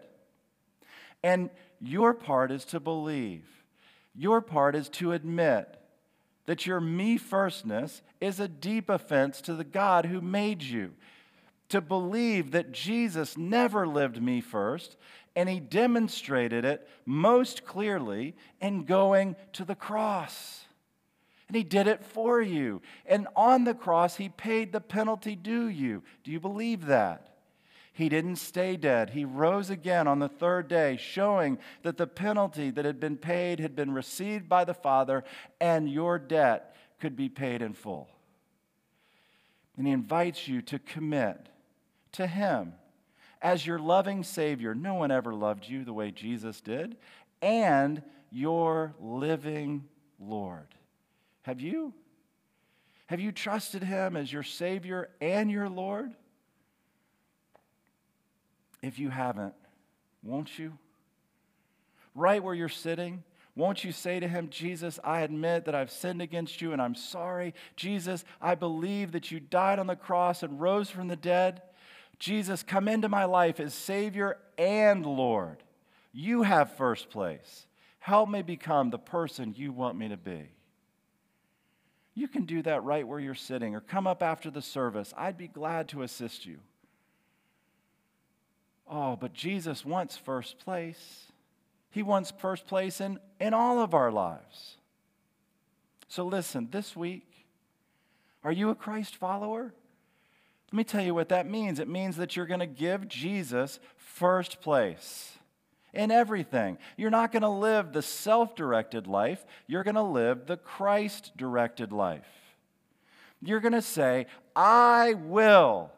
And 1.24 1.50
your 1.80 2.14
part 2.14 2.52
is 2.52 2.66
to 2.66 2.80
believe. 2.80 3.46
Your 4.14 4.42
part 4.42 4.76
is 4.76 4.90
to 4.90 5.14
admit 5.14 5.78
that 6.46 6.66
your 6.66 6.82
me 6.82 7.18
firstness 7.18 8.02
is 8.20 8.40
a 8.40 8.48
deep 8.48 8.90
offense 8.90 9.42
to 9.42 9.54
the 9.54 9.64
God 9.64 10.06
who 10.06 10.22
made 10.22 10.62
you. 10.62 10.92
To 11.70 11.82
believe 11.82 12.52
that 12.52 12.72
Jesus 12.72 13.38
never 13.38 13.88
lived 13.88 14.22
me 14.22 14.42
first, 14.42 14.98
and 15.36 15.48
he 15.48 15.60
demonstrated 15.60 16.66
it 16.66 16.88
most 17.06 17.66
clearly 17.66 18.36
in 18.60 18.84
going 18.84 19.36
to 19.54 19.64
the 19.64 19.76
cross. 19.76 20.66
And 21.48 21.56
he 21.56 21.64
did 21.64 21.88
it 21.88 22.04
for 22.04 22.42
you. 22.42 22.82
And 23.06 23.28
on 23.36 23.64
the 23.64 23.74
cross, 23.74 24.16
he 24.16 24.30
paid 24.30 24.72
the 24.72 24.82
penalty 24.82 25.36
due 25.36 25.68
you. 25.68 26.04
Do 26.24 26.32
you 26.32 26.40
believe 26.40 26.86
that? 26.88 27.31
He 27.94 28.08
didn't 28.08 28.38
stay 28.38 28.78
dead. 28.78 29.10
He 29.10 29.26
rose 29.26 29.70
again 29.70 30.08
on 30.08 30.20
the 30.20 30.30
third 30.30 30.68
day, 30.68 30.98
showing 30.98 31.58
that 31.84 31.98
the 31.98 32.08
penalty 32.08 32.72
that 32.72 32.86
had 32.86 33.00
been 33.00 33.18
paid 33.18 33.60
had 33.60 33.76
been 33.76 33.92
received 33.92 34.48
by 34.48 34.64
the 34.64 34.74
Father, 34.74 35.24
and 35.60 35.90
your 35.90 36.18
debt 36.18 36.76
could 37.00 37.16
be 37.16 37.28
paid 37.28 37.62
in 37.62 37.74
full. 37.74 38.08
And 39.76 39.86
He 39.86 39.94
invites 39.94 40.48
you 40.48 40.62
to 40.64 40.80
commit 40.80 41.50
to 42.14 42.28
Him 42.28 42.74
as 43.42 43.66
your 43.66 43.80
loving 43.80 44.24
Savior. 44.24 44.74
No 44.74 44.94
one 44.94 45.12
ever 45.12 45.34
loved 45.34 45.68
you 45.68 45.84
the 45.84 45.94
way 45.94 46.12
Jesus 46.12 46.62
did, 46.62 46.96
and 47.42 48.02
your 48.30 48.94
living 49.00 49.84
Lord. 50.18 50.76
Have 51.42 51.60
you? 51.60 51.94
Have 53.08 53.20
you 53.20 53.34
trusted 53.34 53.84
Him 53.84 54.16
as 54.16 54.32
your 54.32 54.44
Savior 54.44 55.10
and 55.20 55.52
your 55.52 55.68
Lord? 55.68 56.14
If 58.82 59.00
you 59.00 59.10
haven't, 59.10 59.54
won't 60.24 60.58
you? 60.58 60.78
Right 62.16 62.44
where 62.44 62.56
you're 62.56 62.70
sitting, 62.70 63.24
won't 63.56 63.84
you 63.84 63.92
say 63.92 64.20
to 64.20 64.28
him, 64.28 64.50
Jesus, 64.50 65.00
I 65.04 65.22
admit 65.22 65.66
that 65.66 65.76
I've 65.76 65.92
sinned 65.92 66.22
against 66.22 66.62
you 66.62 66.72
and 66.74 66.82
I'm 66.82 66.96
sorry. 66.96 67.54
Jesus, 67.76 68.24
I 68.42 68.56
believe 68.56 69.12
that 69.12 69.32
you 69.32 69.40
died 69.40 69.80
on 69.80 69.88
the 69.88 69.96
cross 69.96 70.42
and 70.42 70.60
rose 70.60 70.90
from 70.90 71.08
the 71.10 71.16
dead. 71.16 71.62
Jesus, 72.18 72.64
come 72.64 72.88
into 72.88 73.10
my 73.10 73.26
life 73.26 73.60
as 73.60 73.74
Savior 73.74 74.38
and 74.58 75.06
Lord. 75.06 75.64
You 76.14 76.44
have 76.44 76.78
first 76.78 77.10
place. 77.10 77.68
Help 78.00 78.30
me 78.30 78.42
become 78.42 78.90
the 78.90 79.00
person 79.00 79.54
you 79.56 79.72
want 79.72 79.98
me 79.98 80.10
to 80.10 80.18
be. 80.18 80.50
You 82.14 82.28
can 82.28 82.46
do 82.46 82.62
that 82.64 82.84
right 82.84 83.08
where 83.08 83.20
you're 83.20 83.36
sitting 83.36 83.76
or 83.76 83.82
come 83.82 84.08
up 84.08 84.22
after 84.22 84.50
the 84.50 84.62
service. 84.62 85.14
I'd 85.18 85.38
be 85.38 85.48
glad 85.48 85.90
to 85.90 86.04
assist 86.04 86.46
you. 86.46 86.60
Oh, 88.92 89.16
but 89.16 89.34
Jesus 89.34 89.86
wants 89.86 90.18
first 90.18 90.60
place. 90.60 91.32
He 91.92 92.04
wants 92.04 92.34
first 92.38 92.68
place 92.68 93.00
in, 93.00 93.20
in 93.40 93.54
all 93.54 93.80
of 93.80 93.94
our 93.94 94.12
lives. 94.12 94.76
So 96.10 96.26
listen, 96.26 96.68
this 96.72 96.94
week, 96.94 97.46
are 98.44 98.52
you 98.52 98.70
a 98.70 98.76
Christ 98.76 99.16
follower? 99.16 99.74
Let 100.72 100.78
me 100.78 100.84
tell 100.84 101.04
you 101.04 101.14
what 101.14 101.30
that 101.30 101.50
means. 101.50 101.80
It 101.80 101.88
means 101.88 102.18
that 102.18 102.36
you're 102.36 102.46
going 102.46 102.60
to 102.60 102.66
give 102.66 103.08
Jesus 103.08 103.80
first 103.96 104.62
place 104.62 105.38
in 105.94 106.12
everything. 106.12 106.78
You're 106.98 107.10
not 107.10 107.32
going 107.32 107.44
to 107.44 107.50
live 107.50 107.94
the 107.94 108.02
self 108.02 108.56
directed 108.56 109.08
life, 109.08 109.46
you're 109.68 109.84
going 109.84 109.96
to 109.96 110.02
live 110.02 110.48
the 110.48 110.58
Christ 110.58 111.32
directed 111.38 111.94
life. 111.94 112.28
You're 113.42 113.62
going 113.62 113.72
to 113.74 113.82
say, 113.82 114.28
I 114.56 115.14
will 115.14 115.92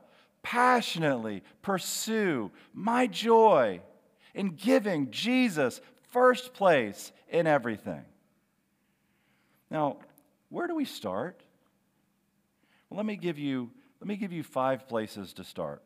passionately 0.44 1.42
pursue 1.62 2.52
my 2.74 3.08
joy 3.08 3.82
in 4.36 4.50
giving 4.50 5.10
Jesus 5.10 5.82
first 6.12 6.54
place 6.54 7.12
in 7.30 7.48
everything. 7.48 8.04
Now, 9.72 9.98
where 10.50 10.68
do 10.68 10.76
we 10.76 10.86
start? 10.86 11.42
Well, 12.90 12.98
let 12.98 13.06
me 13.06 13.16
give 13.16 13.40
you 13.40 13.72
let 14.00 14.08
me 14.08 14.18
give 14.18 14.34
you 14.34 14.44
five 14.44 14.88
places 14.88 15.32
to 15.36 15.46
start. 15.46 15.82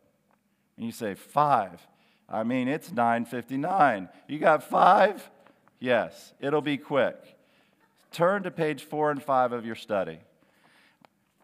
And 0.75 0.85
you 0.87 0.91
say, 0.91 1.13
five. 1.13 1.85
I 2.27 2.43
mean, 2.43 2.67
it's 2.67 2.89
9:59. 2.89 4.09
You 4.27 4.39
got 4.39 4.63
five? 4.63 5.29
Yes, 5.79 6.33
it'll 6.39 6.61
be 6.61 6.77
quick. 6.77 7.15
Turn 8.11 8.41
to 8.43 8.51
page 8.51 8.83
four 8.83 9.11
and 9.11 9.21
five 9.21 9.51
of 9.51 9.65
your 9.65 9.75
study 9.75 10.17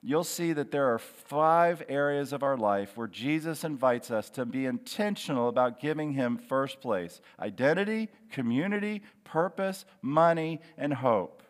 you'll 0.04 0.26
see 0.26 0.52
that 0.52 0.70
there 0.70 0.94
are 0.94 1.00
five 1.00 1.82
areas 1.88 2.34
of 2.34 2.44
our 2.44 2.58
life 2.58 2.98
where 2.98 3.08
Jesus 3.08 3.64
invites 3.64 4.12
us 4.12 4.30
to 4.32 4.46
be 4.46 4.66
intentional 4.66 5.48
about 5.48 5.80
giving 5.80 6.12
Him 6.12 6.38
first 6.38 6.82
place 6.82 7.22
identity, 7.40 8.10
community, 8.30 9.02
purpose, 9.24 9.86
money, 10.02 10.60
and 10.78 10.94
hope. 10.94 11.42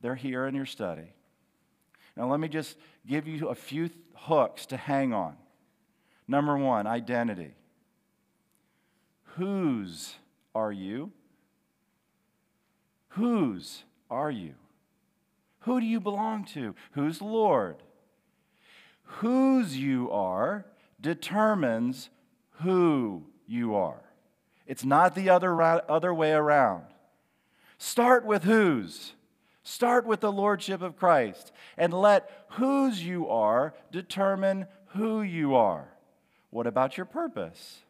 They're 0.00 0.14
here 0.14 0.46
in 0.46 0.54
your 0.54 0.66
study. 0.66 1.12
Now, 2.16 2.30
let 2.30 2.40
me 2.40 2.48
just 2.48 2.76
give 3.06 3.28
you 3.28 3.48
a 3.48 3.54
few 3.54 3.90
hooks 4.14 4.66
to 4.66 4.76
hang 4.76 5.12
on. 5.12 5.36
Number 6.26 6.56
one, 6.56 6.86
identity. 6.86 7.54
Whose 9.36 10.14
are 10.54 10.72
you? 10.72 11.12
Whose 13.10 13.84
are 14.10 14.30
you? 14.30 14.54
Who 15.60 15.80
do 15.80 15.86
you 15.86 16.00
belong 16.00 16.44
to? 16.46 16.74
Who's 16.92 17.20
Lord? 17.20 17.76
Whose 19.02 19.76
you 19.76 20.10
are 20.10 20.64
determines 21.00 22.10
who 22.62 23.24
you 23.46 23.74
are. 23.74 24.02
It's 24.66 24.84
not 24.84 25.14
the 25.14 25.30
other, 25.30 25.60
other 25.62 26.14
way 26.14 26.32
around. 26.32 26.84
Start 27.78 28.24
with 28.24 28.44
whose. 28.44 29.14
Start 29.62 30.06
with 30.06 30.20
the 30.20 30.32
Lordship 30.32 30.82
of 30.82 30.96
Christ 30.96 31.52
and 31.76 31.92
let 31.92 32.44
whose 32.50 33.02
you 33.02 33.28
are 33.28 33.74
determine 33.90 34.66
who 34.88 35.22
you 35.22 35.54
are. 35.54 35.88
What 36.50 36.66
about 36.66 36.96
your 36.96 37.06
purpose? 37.06 37.80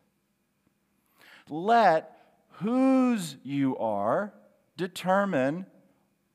Let 1.48 2.16
whose 2.60 3.36
you 3.42 3.76
are 3.78 4.32
determine 4.76 5.66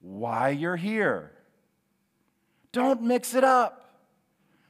why 0.06 0.50
you're 0.50 0.76
here. 0.76 1.32
Don't 2.72 3.02
mix 3.02 3.34
it 3.34 3.44
up. 3.44 3.82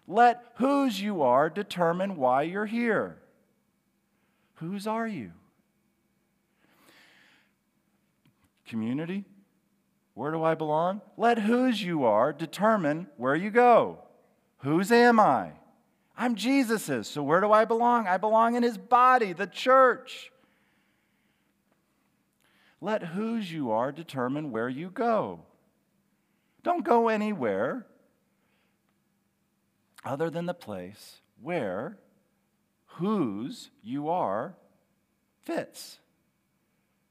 Let 0.07 0.41
whose 0.55 1.01
you 1.01 1.23
are 1.23 1.49
determine 1.49 2.15
why 2.15 2.43
you're 2.43 2.65
here. 2.65 3.17
Whose 4.55 4.87
are 4.87 5.07
you? 5.07 5.31
Community? 8.65 9.25
Where 10.13 10.31
do 10.31 10.41
I 10.41 10.55
belong? 10.55 11.01
Let 11.17 11.39
whose 11.39 11.83
you 11.83 12.05
are 12.05 12.31
determine 12.31 13.07
where 13.17 13.35
you 13.35 13.49
go. 13.49 13.99
Whose 14.59 14.91
am 14.91 15.19
I? 15.19 15.51
I'm 16.17 16.35
Jesus's. 16.35 17.09
So 17.09 17.21
where 17.21 17.41
do 17.41 17.51
I 17.51 17.65
belong? 17.65 18.07
I 18.07 18.15
belong 18.15 18.55
in 18.55 18.63
his 18.63 18.77
body, 18.77 19.33
the 19.33 19.47
church. 19.47 20.31
Let 22.81 23.03
whose 23.03 23.51
you 23.51 23.71
are 23.71 23.91
determine 23.91 24.51
where 24.51 24.69
you 24.69 24.89
go. 24.89 25.41
Don't 26.63 26.83
go 26.83 27.09
anywhere 27.09 27.85
other 30.03 30.29
than 30.29 30.45
the 30.45 30.53
place 30.53 31.21
where 31.41 31.97
whose 32.85 33.69
you 33.83 34.09
are 34.09 34.55
fits. 35.43 35.99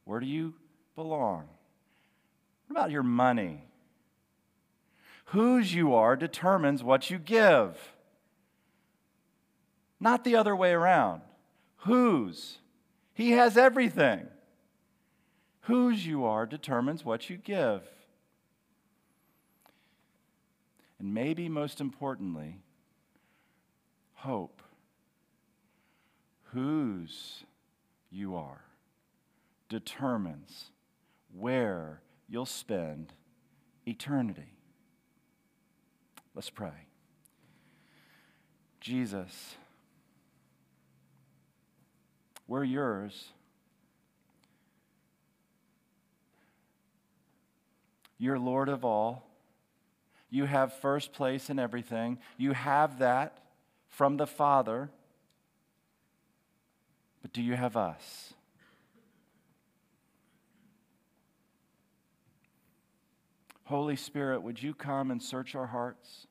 Where 0.04 0.20
do 0.20 0.26
you 0.26 0.54
belong? 0.94 1.48
What 2.66 2.78
about 2.78 2.90
your 2.90 3.02
money? 3.02 3.64
Whose 5.26 5.74
you 5.74 5.94
are 5.94 6.16
determines 6.16 6.82
what 6.82 7.10
you 7.10 7.18
give. 7.18 7.76
Not 10.00 10.24
the 10.24 10.36
other 10.36 10.54
way 10.54 10.72
around. 10.72 11.22
Whose? 11.78 12.58
He 13.14 13.32
has 13.32 13.56
everything. 13.56 14.26
Whose 15.64 16.06
you 16.06 16.24
are 16.24 16.44
determines 16.44 17.04
what 17.04 17.30
you 17.30 17.36
give. 17.38 17.82
And 20.98 21.14
maybe 21.14 21.48
most 21.48 21.80
importantly, 21.80 22.60
hope. 24.14 24.62
Whose 26.52 27.44
you 28.10 28.36
are 28.36 28.64
determines 29.68 30.70
where 31.32 32.00
you'll 32.28 32.46
spend 32.46 33.12
eternity. 33.86 34.52
Let's 36.34 36.50
pray. 36.50 36.88
Jesus, 38.80 39.56
we're 42.46 42.64
yours. 42.64 43.32
You're 48.18 48.38
Lord 48.38 48.68
of 48.68 48.84
all. 48.84 49.28
You 50.30 50.46
have 50.46 50.72
first 50.72 51.12
place 51.12 51.50
in 51.50 51.58
everything. 51.58 52.18
You 52.36 52.52
have 52.52 52.98
that 52.98 53.38
from 53.88 54.16
the 54.16 54.26
Father. 54.26 54.90
But 57.22 57.32
do 57.32 57.42
you 57.42 57.54
have 57.54 57.76
us? 57.76 58.34
Holy 63.64 63.96
Spirit, 63.96 64.42
would 64.42 64.62
you 64.62 64.74
come 64.74 65.10
and 65.10 65.22
search 65.22 65.54
our 65.54 65.66
hearts? 65.66 66.26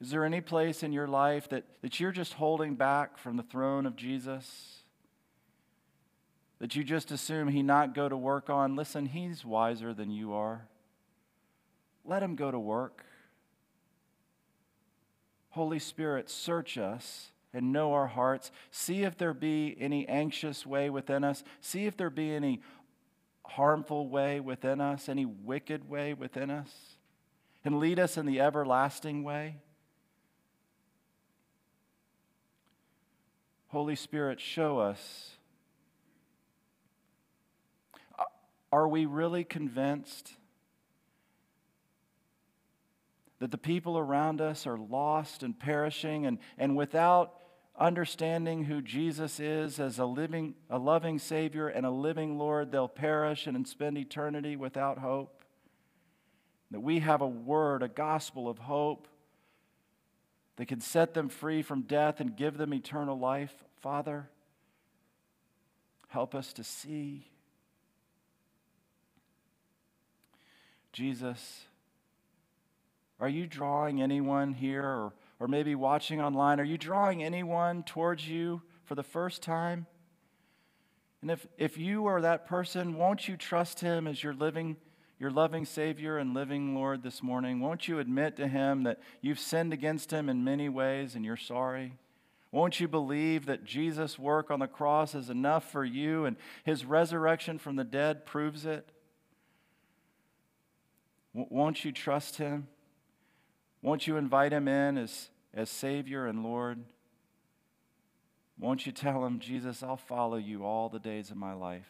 Is 0.00 0.10
there 0.10 0.24
any 0.24 0.40
place 0.40 0.82
in 0.82 0.92
your 0.92 1.06
life 1.06 1.48
that, 1.50 1.64
that 1.82 2.00
you're 2.00 2.10
just 2.10 2.32
holding 2.32 2.74
back 2.74 3.18
from 3.18 3.36
the 3.36 3.42
throne 3.42 3.86
of 3.86 3.96
Jesus? 3.96 4.79
That 6.60 6.76
you 6.76 6.84
just 6.84 7.10
assume 7.10 7.48
he 7.48 7.62
not 7.62 7.94
go 7.94 8.08
to 8.08 8.16
work 8.16 8.50
on? 8.50 8.76
Listen, 8.76 9.06
he's 9.06 9.44
wiser 9.44 9.92
than 9.94 10.10
you 10.10 10.34
are. 10.34 10.66
Let 12.04 12.22
him 12.22 12.36
go 12.36 12.50
to 12.50 12.58
work. 12.58 13.04
Holy 15.50 15.78
Spirit, 15.78 16.30
search 16.30 16.78
us 16.78 17.32
and 17.52 17.72
know 17.72 17.92
our 17.94 18.06
hearts. 18.06 18.52
See 18.70 19.02
if 19.02 19.16
there 19.16 19.34
be 19.34 19.76
any 19.80 20.06
anxious 20.06 20.64
way 20.64 20.90
within 20.90 21.24
us. 21.24 21.42
See 21.60 21.86
if 21.86 21.96
there 21.96 22.10
be 22.10 22.32
any 22.32 22.60
harmful 23.44 24.08
way 24.08 24.38
within 24.38 24.80
us, 24.80 25.08
any 25.08 25.24
wicked 25.24 25.88
way 25.88 26.14
within 26.14 26.50
us. 26.50 26.70
And 27.64 27.80
lead 27.80 27.98
us 27.98 28.16
in 28.16 28.26
the 28.26 28.40
everlasting 28.40 29.24
way. 29.24 29.56
Holy 33.68 33.96
Spirit, 33.96 34.40
show 34.40 34.78
us. 34.78 35.32
Are 38.72 38.86
we 38.86 39.06
really 39.06 39.44
convinced 39.44 40.32
that 43.40 43.50
the 43.50 43.58
people 43.58 43.98
around 43.98 44.40
us 44.40 44.66
are 44.66 44.78
lost 44.78 45.42
and 45.42 45.58
perishing 45.58 46.26
and, 46.26 46.38
and 46.58 46.76
without 46.76 47.34
understanding 47.78 48.64
who 48.64 48.82
Jesus 48.82 49.40
is 49.40 49.80
as 49.80 49.98
a 49.98 50.04
living 50.04 50.54
a 50.68 50.78
loving 50.78 51.18
savior 51.18 51.66
and 51.66 51.86
a 51.86 51.90
living 51.90 52.38
Lord 52.38 52.70
they'll 52.70 52.88
perish 52.88 53.46
and 53.46 53.66
spend 53.66 53.98
eternity 53.98 54.56
without 54.56 54.98
hope? 54.98 55.42
That 56.70 56.80
we 56.80 57.00
have 57.00 57.22
a 57.22 57.28
word 57.28 57.82
a 57.82 57.88
gospel 57.88 58.48
of 58.48 58.58
hope 58.58 59.08
that 60.56 60.66
can 60.66 60.80
set 60.80 61.14
them 61.14 61.28
free 61.30 61.62
from 61.62 61.82
death 61.82 62.20
and 62.20 62.36
give 62.36 62.58
them 62.58 62.74
eternal 62.74 63.18
life? 63.18 63.54
Father 63.80 64.28
help 66.08 66.34
us 66.34 66.52
to 66.52 66.64
see 66.64 67.29
Jesus 70.92 71.64
are 73.20 73.28
you 73.28 73.46
drawing 73.46 74.00
anyone 74.00 74.54
here 74.54 74.82
or, 74.82 75.12
or 75.38 75.46
maybe 75.46 75.74
watching 75.74 76.20
online? 76.22 76.58
Are 76.58 76.64
you 76.64 76.78
drawing 76.78 77.22
anyone 77.22 77.82
towards 77.82 78.26
you 78.26 78.62
for 78.84 78.94
the 78.94 79.02
first 79.02 79.42
time? 79.42 79.86
And 81.20 81.30
if, 81.30 81.46
if 81.58 81.76
you 81.76 82.06
are 82.06 82.22
that 82.22 82.46
person, 82.46 82.96
won't 82.96 83.28
you 83.28 83.36
trust 83.36 83.80
him 83.80 84.06
as 84.06 84.24
your 84.24 84.32
living, 84.32 84.78
your 85.18 85.30
loving 85.30 85.66
Savior 85.66 86.16
and 86.16 86.32
living 86.32 86.74
Lord 86.74 87.02
this 87.02 87.22
morning? 87.22 87.60
Won't 87.60 87.88
you 87.88 87.98
admit 87.98 88.36
to 88.36 88.48
him 88.48 88.84
that 88.84 89.00
you've 89.20 89.38
sinned 89.38 89.74
against 89.74 90.10
him 90.10 90.30
in 90.30 90.42
many 90.42 90.70
ways 90.70 91.14
and 91.14 91.22
you're 91.22 91.36
sorry? 91.36 91.98
Won't 92.52 92.80
you 92.80 92.88
believe 92.88 93.44
that 93.46 93.64
Jesus' 93.64 94.18
work 94.18 94.50
on 94.50 94.60
the 94.60 94.66
cross 94.66 95.14
is 95.14 95.28
enough 95.28 95.70
for 95.70 95.84
you 95.84 96.24
and 96.24 96.38
his 96.64 96.86
resurrection 96.86 97.58
from 97.58 97.76
the 97.76 97.84
dead 97.84 98.24
proves 98.24 98.64
it? 98.64 98.88
Won't 101.32 101.84
you 101.84 101.92
trust 101.92 102.36
him? 102.36 102.68
Won't 103.82 104.06
you 104.06 104.16
invite 104.16 104.52
him 104.52 104.68
in 104.68 104.98
as, 104.98 105.30
as 105.54 105.70
Savior 105.70 106.26
and 106.26 106.42
Lord? 106.42 106.84
Won't 108.58 108.84
you 108.84 108.92
tell 108.92 109.24
him, 109.24 109.38
Jesus, 109.38 109.82
I'll 109.82 109.96
follow 109.96 110.36
you 110.36 110.64
all 110.64 110.88
the 110.88 110.98
days 110.98 111.30
of 111.30 111.36
my 111.36 111.54
life? 111.54 111.88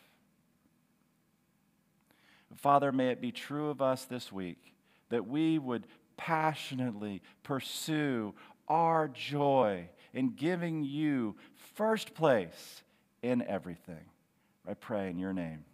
Father, 2.57 2.93
may 2.93 3.09
it 3.09 3.21
be 3.21 3.33
true 3.33 3.71
of 3.71 3.81
us 3.81 4.05
this 4.05 4.31
week 4.31 4.75
that 5.09 5.27
we 5.27 5.59
would 5.59 5.87
passionately 6.17 7.23
pursue 7.43 8.35
our 8.69 9.09
joy 9.09 9.89
in 10.13 10.31
giving 10.31 10.85
you 10.85 11.37
first 11.75 12.15
place 12.15 12.83
in 13.23 13.43
everything. 13.43 14.05
I 14.69 14.75
pray 14.75 15.11
in 15.11 15.19
your 15.19 15.33
name. 15.33 15.65